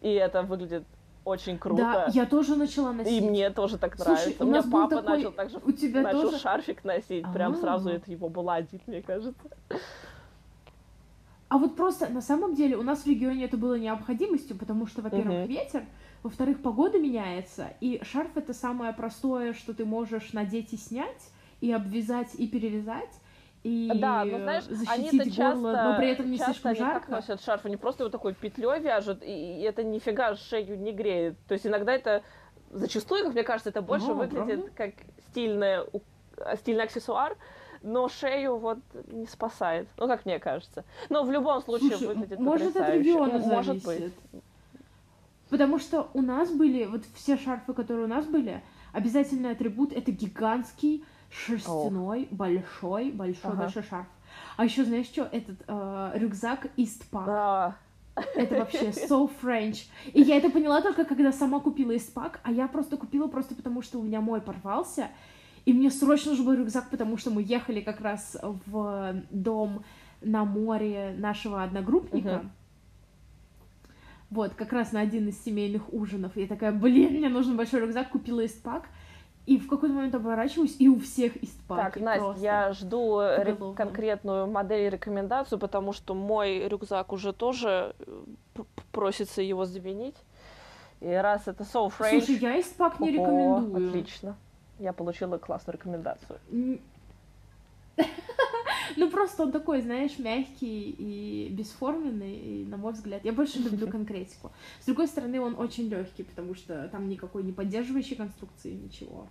[0.00, 0.84] и это выглядит
[1.24, 1.82] очень круто.
[1.82, 3.12] Да, я тоже начала носить.
[3.12, 4.44] И мне тоже так Слушай, нравится.
[4.44, 5.16] У, у меня папа такой...
[5.16, 6.38] начал также у тебя начал тоже...
[6.38, 7.24] шарфик носить.
[7.32, 7.60] Прям А-а-а.
[7.60, 9.40] сразу это его баладит, мне кажется.
[11.48, 15.02] А вот просто на самом деле у нас в регионе это было необходимостью, потому что,
[15.02, 15.46] во-первых, uh-huh.
[15.46, 15.84] ветер,
[16.22, 21.70] во-вторых, погода меняется, и шарф это самое простое, что ты можешь надеть и снять, и
[21.70, 23.10] обвязать, и перевязать
[23.64, 27.00] и да, но знаешь, они-то часто, но при этом не часто слишком они жарко.
[27.00, 31.38] как носят шарф, они просто вот такой петлей вяжут, и, это нифига шею не греет.
[31.48, 32.22] То есть иногда это,
[32.70, 34.70] зачастую, как мне кажется, это больше а, выглядит правда?
[34.76, 34.90] как
[35.30, 35.86] стильное,
[36.56, 37.38] стильный аксессуар,
[37.80, 40.84] но шею вот не спасает, ну, как мне кажется.
[41.08, 44.12] Но в любом случае Слушай, выглядит может, от региона может быть.
[45.48, 50.10] Потому что у нас были, вот все шарфы, которые у нас были, обязательный атрибут— это
[50.12, 51.02] гигантский
[51.34, 52.34] шерстяной, О.
[52.34, 53.62] большой, большой, ага.
[53.62, 54.06] большой шарф.
[54.56, 55.22] А еще знаешь что?
[55.22, 57.26] Этот э, рюкзак Eastpak.
[57.28, 57.76] А.
[58.36, 59.86] Это вообще so French.
[60.12, 63.82] И я это поняла только, когда сама купила Eastpak, а я просто купила просто потому,
[63.82, 65.08] что у меня мой порвался,
[65.64, 69.84] и мне срочно нужен был рюкзак, потому что мы ехали как раз в дом
[70.20, 72.28] на море нашего одногруппника.
[72.28, 72.48] Uh-huh.
[74.30, 76.36] Вот, как раз на один из семейных ужинов.
[76.36, 78.84] И я такая, блин, мне нужен большой рюкзак, купила Eastpak.
[79.46, 81.82] И в какой-то момент оборачиваюсь, и у всех истпаки.
[81.82, 87.94] Так, Настя, я жду ре- конкретную модель и рекомендацию, потому что мой рюкзак уже тоже
[87.98, 90.16] э, просится его заменить.
[91.00, 92.10] И раз это so fresh...
[92.24, 93.88] Слушай, я истпак не рекомендую.
[93.88, 94.36] Отлично.
[94.78, 96.38] Я получила классную рекомендацию.
[98.96, 103.88] Ну, просто он такой, знаешь, мягкий и бесформенный, и, на мой взгляд, я больше люблю
[103.90, 104.52] конкретику.
[104.80, 109.26] С другой стороны, он очень легкий, потому что там никакой не поддерживающей конструкции, ничего.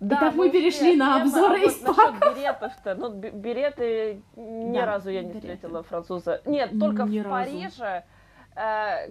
[0.00, 2.18] Да, Итак, мы перешли на обзоры из паков.
[2.20, 5.40] беретов-то, ну, береты ни да, разу я не береты.
[5.40, 6.40] встретила француза.
[6.46, 7.50] Нет, только ни в разу.
[7.50, 8.04] Париже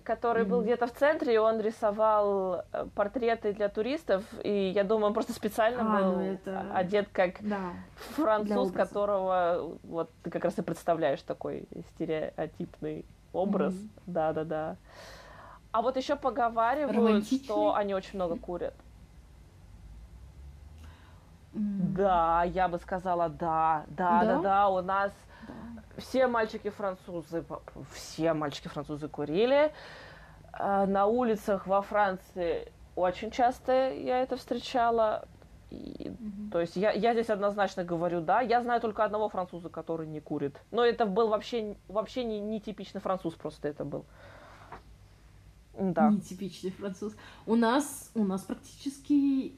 [0.04, 5.08] который был где-то в центре, и он рисовал э, портреты для туристов, и я думаю,
[5.08, 6.66] он просто специально а, был ну это...
[6.74, 7.72] одет как да,
[8.16, 13.74] француз, которого вот ты как раз и представляешь такой стереотипный образ.
[14.06, 14.76] Да-да-да.
[15.72, 18.74] А вот еще поговаривают, что они очень много курят.
[21.54, 21.94] Mm.
[21.96, 25.12] Да, я бы сказала, да, да, да, да, да, у нас
[26.00, 27.46] все мальчики-французы,
[27.94, 29.72] все мальчики-французы курили.
[30.54, 35.28] А, на улицах во Франции очень часто я это встречала.
[35.70, 36.52] И, mm-hmm.
[36.52, 38.42] То есть я, я здесь однозначно говорю да.
[38.42, 40.60] Я знаю только одного француза, который не курит.
[40.72, 44.06] Но это был вообще, вообще не, не типичный француз, просто это был.
[45.78, 46.10] Да.
[46.10, 47.16] Нетипичный француз.
[47.46, 49.54] У нас, у нас практически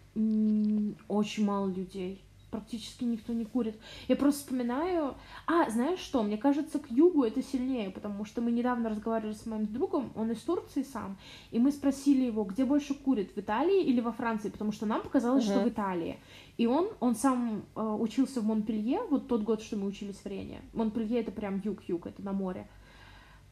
[1.08, 3.80] очень мало людей практически никто не курит.
[4.08, 5.16] Я просто вспоминаю...
[5.48, 9.46] А, знаешь что, мне кажется, к югу это сильнее, потому что мы недавно разговаривали с
[9.46, 11.18] моим другом, он из Турции сам,
[11.50, 15.02] и мы спросили его, где больше курит, в Италии или во Франции, потому что нам
[15.02, 15.60] показалось, uh-huh.
[15.60, 16.20] что в Италии.
[16.58, 20.26] И он, он сам э, учился в Монпелье, вот тот год, что мы учились в
[20.26, 20.62] Рене.
[20.74, 22.68] Монпелье это прям юг-юг, это на море.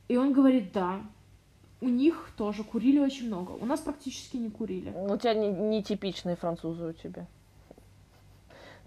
[0.10, 1.02] И он говорит, да,
[1.82, 3.52] у них тоже курили очень много.
[3.52, 4.94] У нас практически не курили.
[4.96, 7.28] У тебя не, не типичные французы у тебя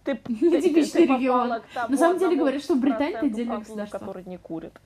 [0.05, 1.62] ты, типичный регион.
[1.88, 3.99] На самом деле говорят, что Британия это отдельное государство.
[3.99, 4.79] который не курит.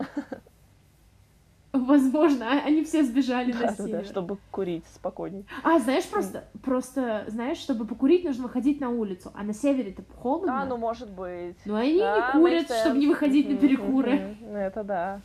[1.73, 4.01] Возможно, а они все сбежали да, на север.
[4.01, 5.45] Да, чтобы курить спокойней.
[5.63, 10.03] А, знаешь, просто, просто, знаешь, чтобы покурить, нужно выходить на улицу, а на севере это
[10.17, 10.63] холодно.
[10.63, 11.57] А, ну, может быть.
[11.67, 14.37] Но они да, не курят, чтобы не выходить на перекуры.
[14.55, 15.21] Это да.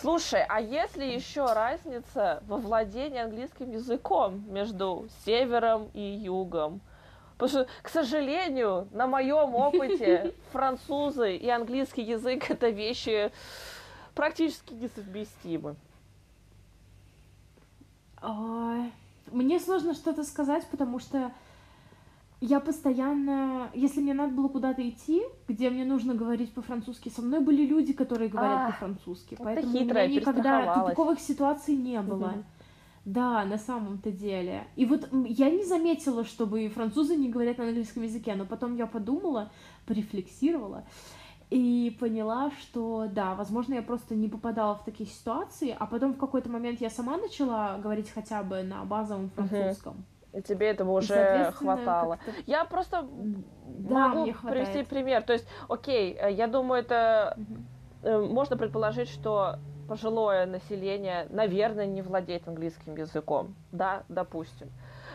[0.00, 6.80] Слушай, а если еще разница во владении английским языком между севером и югом?
[7.38, 13.30] Потому что, к сожалению, на моем опыте французы и английский язык это вещи
[14.14, 15.76] практически несовместимы.
[19.30, 21.30] Мне сложно что-то сказать, потому что
[22.40, 27.40] я постоянно, если мне надо было куда-то идти, где мне нужно говорить по-французски, со мной
[27.40, 32.34] были люди, которые говорят а, по-французски, поэтому у меня никогда тупиковых ситуаций не было.
[33.08, 34.66] Да, на самом-то деле.
[34.76, 38.86] И вот я не заметила, чтобы французы не говорят на английском языке, но потом я
[38.86, 39.50] подумала,
[39.86, 40.84] порефлексировала
[41.48, 46.18] и поняла, что да, возможно, я просто не попадала в такие ситуации, а потом в
[46.18, 50.04] какой-то момент я сама начала говорить хотя бы на базовом французском.
[50.34, 52.18] И тебе этого уже хватало.
[52.44, 53.08] Я просто
[53.64, 55.22] да, могу привести пример.
[55.22, 57.38] То есть, окей, э, я думаю, это
[58.02, 58.26] угу.
[58.26, 59.56] можно предположить, что
[59.88, 64.70] пожилое население, наверное, не владеет английским языком, да, допустим.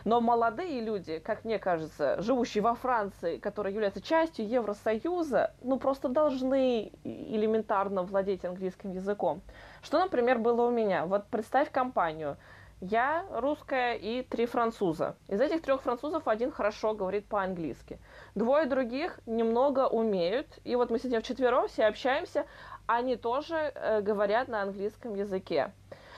[0.05, 6.09] Но молодые люди, как мне кажется, живущие во Франции, которые являются частью Евросоюза, ну просто
[6.09, 9.41] должны элементарно владеть английским языком.
[9.81, 11.05] Что, например, было у меня?
[11.05, 12.35] Вот представь компанию.
[12.81, 15.15] Я русская и три француза.
[15.29, 17.97] Из этих трех французов один хорошо говорит по-английски.
[18.35, 20.47] Двое других немного умеют.
[20.65, 22.45] И вот мы сидим вчетвером, все общаемся,
[22.85, 25.71] они тоже э, говорят на английском языке.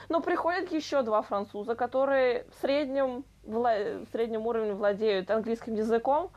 [0.09, 6.31] Но приходят еще два француза, которые в среднем, вла- в среднем уровне владеют английским языком.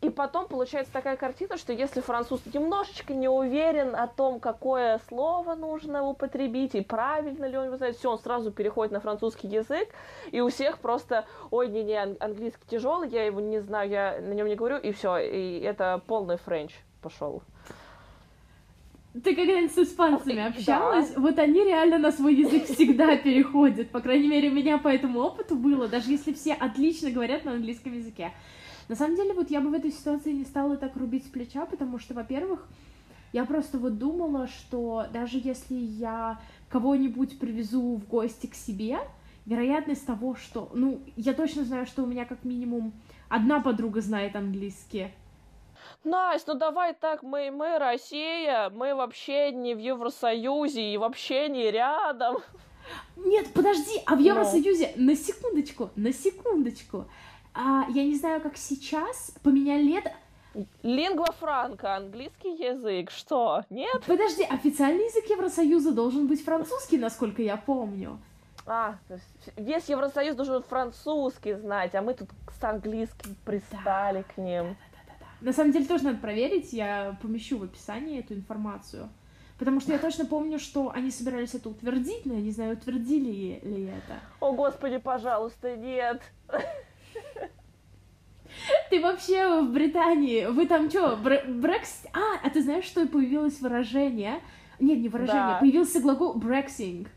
[0.00, 5.54] И потом получается такая картина, что если француз немножечко не уверен о том, какое слово
[5.54, 9.90] нужно употребить и правильно ли он его знает, все, он сразу переходит на французский язык,
[10.30, 14.46] и у всех просто, ой, не-не, английский тяжелый, я его не знаю, я на нем
[14.46, 17.42] не говорю, и все, и это полный френч пошел.
[19.12, 21.10] Ты когда-нибудь с испанцами общалась?
[21.10, 21.20] Да.
[21.20, 23.90] Вот они реально на свой язык всегда переходят.
[23.90, 27.52] По крайней мере, у меня по этому опыту было, даже если все отлично говорят на
[27.52, 28.32] английском языке.
[28.88, 31.66] На самом деле, вот я бы в этой ситуации не стала так рубить с плеча,
[31.66, 32.68] потому что, во-первых,
[33.32, 38.98] я просто вот думала, что даже если я кого-нибудь привезу в гости к себе,
[39.46, 40.70] вероятность того, что...
[40.74, 42.92] Ну, я точно знаю, что у меня как минимум
[43.28, 45.08] одна подруга знает английский,
[46.04, 51.70] Настя, ну давай так, мы, мы Россия, мы вообще не в Евросоюзе и вообще не
[51.70, 52.38] рядом.
[53.16, 55.12] Нет, подожди, а в Евросоюзе, Но.
[55.12, 57.04] на секундочку, на секундочку,
[57.52, 60.12] а, я не знаю, как сейчас, поменяли лет...
[60.82, 64.02] Лингва франка, английский язык, что, нет?
[64.06, 68.18] Подожди, официальный язык Евросоюза должен быть французский, насколько я помню.
[68.66, 68.96] А,
[69.56, 74.34] весь Евросоюз должен французский знать, а мы тут с английским пристали да.
[74.34, 74.76] к ним.
[75.40, 79.08] На самом деле тоже надо проверить, я помещу в описании эту информацию.
[79.58, 83.60] Потому что я точно помню, что они собирались это утвердить, но я не знаю, утвердили
[83.62, 84.20] ли это.
[84.40, 86.22] О, господи, пожалуйста, нет.
[88.88, 92.04] Ты вообще в Британии, вы там что, брекс...
[92.12, 94.40] А, а ты знаешь, что появилось выражение?
[94.80, 95.58] Нет, не выражение, да.
[95.60, 97.08] появился глагол брексинг.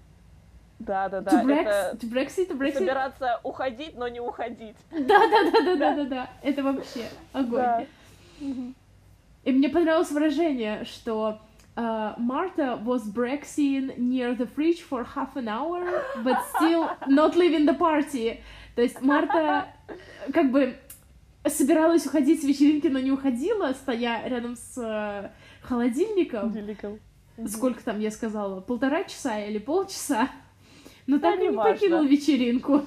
[0.79, 1.31] Да, да, да.
[1.31, 2.79] To, brex, это to Brexit, to Brexit.
[2.79, 4.75] Собираться уходить, но не уходить.
[4.91, 4.99] Да,
[5.29, 6.29] да, да, да, да, да, да.
[6.41, 7.61] Это вообще огонь.
[7.61, 7.85] Да.
[9.43, 11.39] И мне понравилось выражение, что
[11.75, 17.65] uh, Martha was brexing near the fridge for half an hour, but still not leaving
[17.65, 18.39] the party.
[18.75, 19.67] То есть Марта
[20.33, 20.75] как бы
[21.45, 25.29] собиралась уходить с вечеринки, но не уходила, стоя рядом с uh,
[25.61, 26.41] холодильником.
[26.41, 26.99] Холодильником.
[27.47, 28.61] Сколько там я сказала?
[28.61, 30.29] Полтора часа или полчаса?
[31.07, 32.85] Но так и не покинул вечеринку.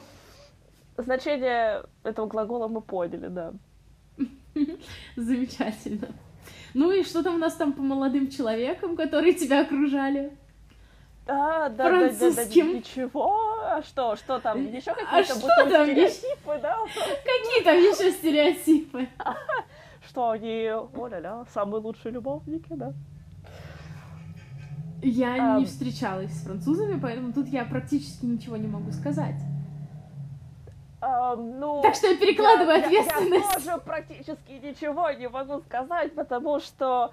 [0.97, 3.53] Значение этого глагола мы поняли, да.
[5.17, 6.09] Замечательно.
[6.75, 10.33] Ну и что там у нас там по молодым человекам, которые тебя окружали?
[11.27, 12.35] А, да, Французским.
[12.37, 13.61] да, да, да, ничего.
[13.63, 14.65] А что, что там?
[14.73, 16.61] Еще а какие-то а будут там стереотипы, еще...
[16.61, 16.79] да?
[17.25, 19.09] Какие там еще стереотипы?
[20.09, 22.95] Что они, о-ля-ля, самые лучшие любовники, да?
[25.03, 29.37] Я не встречалась с французами, поэтому тут я практически ничего не могу сказать.
[31.37, 33.47] Ну, так что я перекладываю я, ответственность.
[33.47, 37.13] Я, я тоже практически ничего не могу сказать, потому что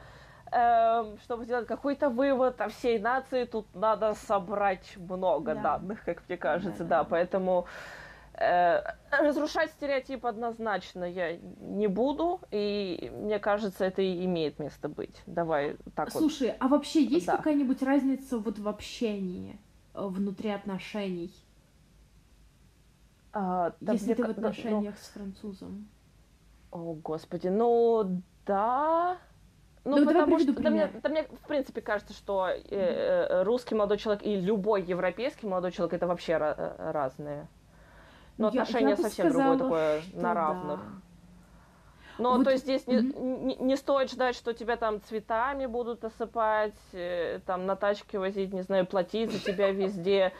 [0.51, 5.61] эм, чтобы сделать какой-то вывод о всей нации, тут надо собрать много да.
[5.61, 7.09] данных, как мне кажется, да, да, да.
[7.09, 7.67] поэтому
[8.33, 8.81] э,
[9.11, 15.21] разрушать стереотип однозначно я не буду, и мне кажется, это и имеет место быть.
[15.27, 16.57] Давай так Слушай, вот.
[16.59, 17.37] а вообще есть да.
[17.37, 19.59] какая-нибудь разница вот в общении
[19.93, 21.31] э, внутри отношений?
[23.33, 25.89] А, да, Если ты в отношениях ну, с французом.
[26.71, 29.17] О, господи, ну да.
[29.85, 33.75] Ну, ну потому что да мне, да мне, в принципе, кажется, что э, э, русский
[33.75, 37.47] молодой человек и любой европейский молодой человек это вообще ra- разные.
[38.37, 40.79] Но я, отношения я совсем сказала, другое такое на равных.
[40.79, 41.01] Да.
[42.19, 43.19] Но вот, то есть здесь mm-hmm.
[43.21, 48.19] не, не, не стоит ждать, что тебя там цветами будут осыпать, э, там на тачке
[48.19, 50.31] возить, не знаю, платить за тебя везде.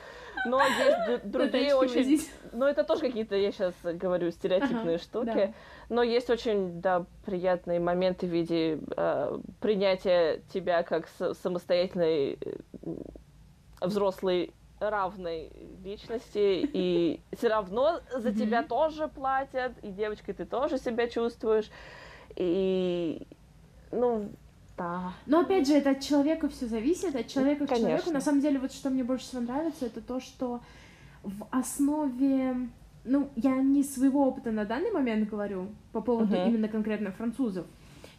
[0.45, 2.21] Но есть другие очень...
[2.51, 5.53] Ну, это тоже какие-то, я сейчас говорю, стереотипные штуки.
[5.89, 11.07] Но есть очень, да, приятные моменты в виде э, принятия тебя как
[11.41, 12.55] самостоятельной э,
[13.81, 15.51] взрослой равной
[15.83, 21.69] личности, и все равно за тебя тоже платят, и девочкой ты тоже себя чувствуешь,
[22.35, 23.25] и,
[23.91, 24.29] ну,
[24.77, 25.13] да.
[25.25, 27.75] Но опять же, это от человека все зависит, от человека Конечно.
[27.75, 28.11] к человеку.
[28.11, 30.61] На самом деле, вот что мне больше всего нравится, это то, что
[31.21, 32.69] в основе,
[33.03, 36.47] ну, я не своего опыта на данный момент говорю по поводу uh-huh.
[36.47, 37.65] именно конкретно французов.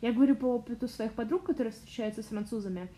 [0.00, 2.88] Я говорю по опыту своих подруг, которые встречаются с французами.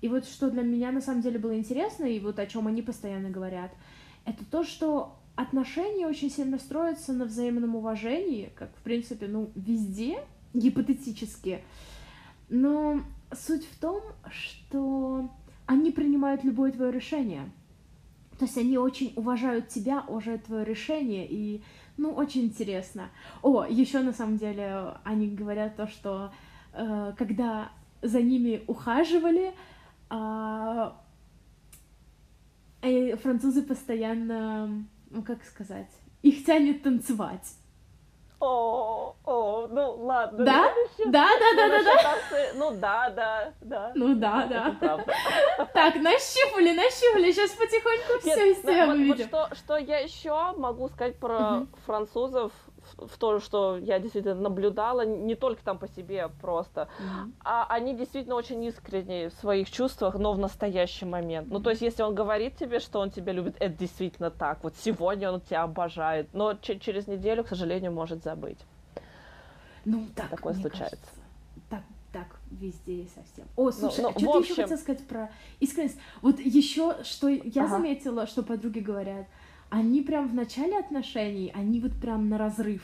[0.00, 2.82] И вот что для меня на самом деле было интересно, и вот о чем они
[2.82, 3.72] постоянно говорят,
[4.24, 10.18] это то, что отношения очень сильно строятся на взаимном уважении, как, в принципе, ну, везде,
[10.54, 11.62] гипотетически.
[12.54, 15.30] Но суть в том, что
[15.64, 17.50] они принимают любое твое решение.
[18.38, 21.62] То есть они очень уважают тебя, уважают твое решение, и,
[21.96, 23.08] ну, очень интересно.
[23.40, 26.30] О, еще на самом деле они говорят то, что
[26.74, 27.72] э, когда
[28.02, 29.54] за ними ухаживали,
[30.10, 31.00] а,
[32.82, 35.90] и французы постоянно, ну как сказать,
[36.20, 37.54] их тянет танцевать.
[38.44, 40.44] О, о, ну ладно.
[40.44, 40.74] Да?
[41.06, 42.16] Да, да, да, да, да.
[42.54, 43.92] Ну да, да, да.
[43.94, 44.48] Ну да,
[44.80, 45.04] да.
[45.72, 49.28] Так, нащупали, нащупали, сейчас потихоньку все из себя выведем.
[49.28, 52.50] Что, что я еще могу сказать про французов,
[53.06, 57.32] в то, что я действительно наблюдала, не только там по себе просто, mm-hmm.
[57.44, 61.48] а они действительно очень искренние в своих чувствах, но в настоящий момент.
[61.48, 61.52] Mm-hmm.
[61.52, 64.62] Ну, то есть, если он говорит тебе, что он тебя любит, это действительно так.
[64.62, 68.58] Вот сегодня он тебя обожает, но через неделю, к сожалению, может забыть.
[69.84, 70.96] Ну, так, Такое случается.
[70.96, 71.10] Кажется,
[71.68, 71.82] так,
[72.12, 73.46] так, везде и совсем.
[73.56, 74.42] О, ну, слушай, ну, ну, а что общем...
[74.42, 75.30] ты еще хотела сказать про
[75.60, 75.98] искренность?
[76.20, 77.68] Вот еще, что я ага.
[77.68, 79.26] заметила, что подруги говорят–
[79.72, 82.82] они прям в начале отношений, они вот прям на разрыв.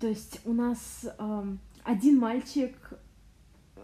[0.00, 2.76] То есть у нас эм, один мальчик,
[3.76, 3.80] э,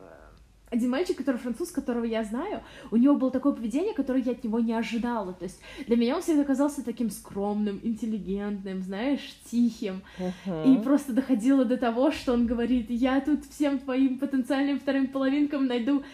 [0.68, 2.60] один мальчик, который француз, которого я знаю,
[2.90, 5.32] у него было такое поведение, которое я от него не ожидала.
[5.32, 10.02] То есть для меня он всегда казался таким скромным, интеллигентным, знаешь, тихим.
[10.18, 10.74] Uh-huh.
[10.74, 15.66] И просто доходило до того, что он говорит, я тут всем твоим потенциальным вторым половинкам
[15.66, 16.04] найду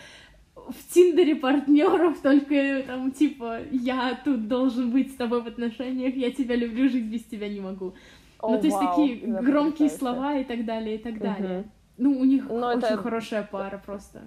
[0.68, 6.30] в Тиндере партнеров, только там, типа, я тут должен быть с тобой в отношениях, я
[6.30, 7.94] тебя люблю, жить без тебя не могу.
[8.38, 8.88] Oh, ну, то есть wow.
[8.88, 11.60] такие громкие слова и так далее, и так далее.
[11.60, 11.70] Uh-huh.
[11.98, 14.22] Ну, у них Но очень это- хорошая пара просто.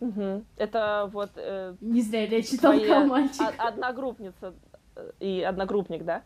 [0.00, 0.44] Мгм.
[0.56, 3.54] Это вот э, Не зря я читал твоя мальчик.
[3.56, 4.52] одногруппница
[4.96, 6.22] э, и одногруппник, да?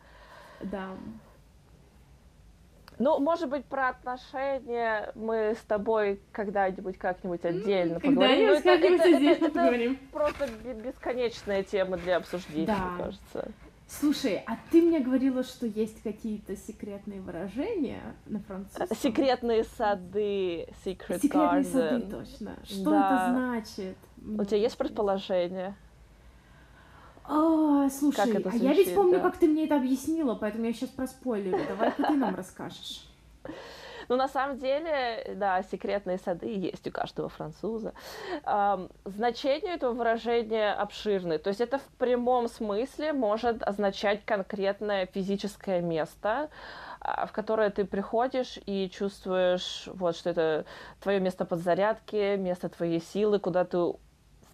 [0.62, 0.88] Да.
[2.98, 8.48] Ну, может быть, про отношения мы с тобой когда-нибудь как-нибудь отдельно поговорим.
[8.48, 9.98] Когда-нибудь это- как-нибудь это- отдельно это поговорим.
[10.12, 12.76] просто бе- бесконечная тема для обсуждения, Да.
[12.78, 13.48] мне кажется.
[13.88, 18.96] Слушай, а ты мне говорила, что есть какие-то секретные выражения на французском?
[18.96, 21.64] Секретные сады, secret Секретные garden.
[21.64, 22.56] сады, точно.
[22.64, 23.06] Что Да.
[23.26, 23.96] это значит?
[24.40, 25.76] У тебя есть предположение?
[27.28, 29.20] А, слушай, Как это а я ведь помню, да.
[29.20, 31.58] как ты мне это объяснила, поэтому я сейчас проспойлерю.
[31.68, 33.08] Давай-ка ты нам расскажешь.
[34.08, 37.92] Ну, на самом деле, да, секретные сады есть у каждого француза.
[39.04, 41.38] Значение этого выражения обширное.
[41.38, 46.50] То есть это в прямом смысле может означать конкретное физическое место,
[47.00, 50.64] а, в которое ты приходишь и чувствуешь, вот, что это
[51.00, 53.94] твое место подзарядки, место твоей силы, куда ты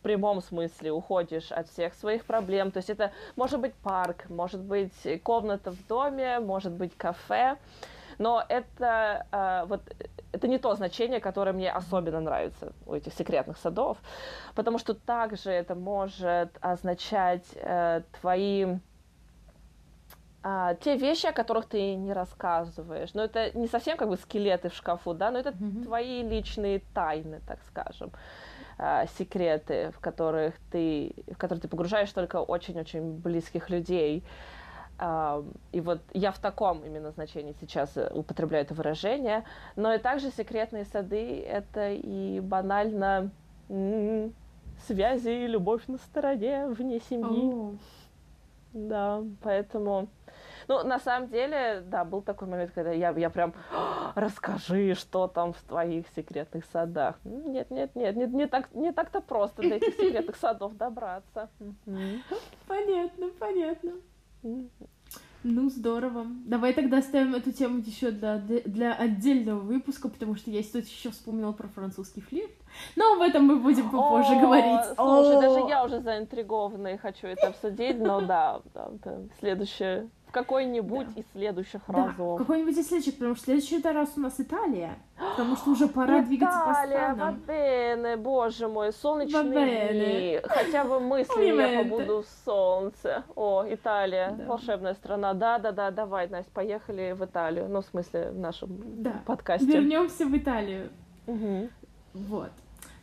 [0.03, 2.71] прямом смысле уходишь от всех своих проблем.
[2.71, 7.57] То есть это может быть парк, может быть комната в доме, может быть кафе.
[8.19, 9.81] Но это, э, вот,
[10.33, 13.99] это не то значение, которое мне особенно нравится у этих секретных садов,
[14.55, 18.67] потому что также это может означать э, твои
[20.45, 23.15] а, те вещи, о которых ты не рассказываешь.
[23.15, 25.85] Но это не совсем как бы скелеты в шкафу, да, но это Мгм.
[25.85, 28.11] твои личные тайны, так скажем,
[28.85, 34.25] а, секреты, в которых ты, в которые ты погружаешь только очень-очень близких людей.
[35.73, 39.45] И вот я в таком именно значении сейчас э, употребляю это выражение.
[39.75, 43.31] Но и также секретные сады— это и банально
[44.87, 47.53] связи и любовь на стороне, вне семьи.
[47.53, 47.75] О,
[48.73, 50.09] Да, поэтому...
[50.69, 53.55] Ну, на самом деле, да, был такой момент, когда я, я прям
[54.15, 57.17] расскажи, что там в твоих секретных садах.
[57.25, 61.51] Нет, нет, нет, не, не так, не так-то просто до этих секретных садов добраться.
[62.67, 63.93] Понятно, понятно.
[65.45, 66.27] Ну, здорово.
[66.47, 71.11] Давай тогда оставим эту тему еще для, для отдельного выпуска, потому что я тут еще
[71.11, 72.53] вспомнила про французский флирт.
[72.95, 74.87] Но об этом мы будем попозже О, говорить.
[74.95, 75.41] Слушай, О!
[75.41, 81.21] даже я уже заинтригована и хочу это обсудить, но да, да, да, следующее, какой-нибудь Да.
[81.21, 82.39] из следующих Да, разов.
[82.39, 84.95] какой-нибудь из следующих, потому что следующий раз у нас Италия.
[85.17, 87.41] Потому что уже пора двигаться по Италия, странам.
[87.47, 89.93] Вабене, боже мой, солнечные Вабене.
[89.93, 90.41] дни.
[90.45, 93.23] Хотя бы мысли я побуду в солнце.
[93.37, 94.45] О, Италия, Да.
[94.47, 95.35] волшебная страна.
[95.35, 97.69] Да-да-да, давай, Настя, поехали в Италию.
[97.69, 99.23] Ну, в смысле, в нашем Да.
[99.27, 99.67] подкасте.
[99.67, 100.89] Вернемся в Италию.
[101.27, 101.69] Мгм.
[102.15, 102.51] Вот.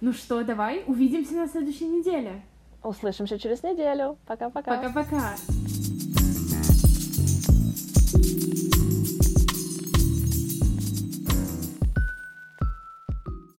[0.01, 2.41] Ну что, давай увидимся на следующей неделе.
[2.83, 4.17] Услышимся через неделю.
[4.25, 4.75] Пока-пока.
[4.77, 5.35] Пока-пока.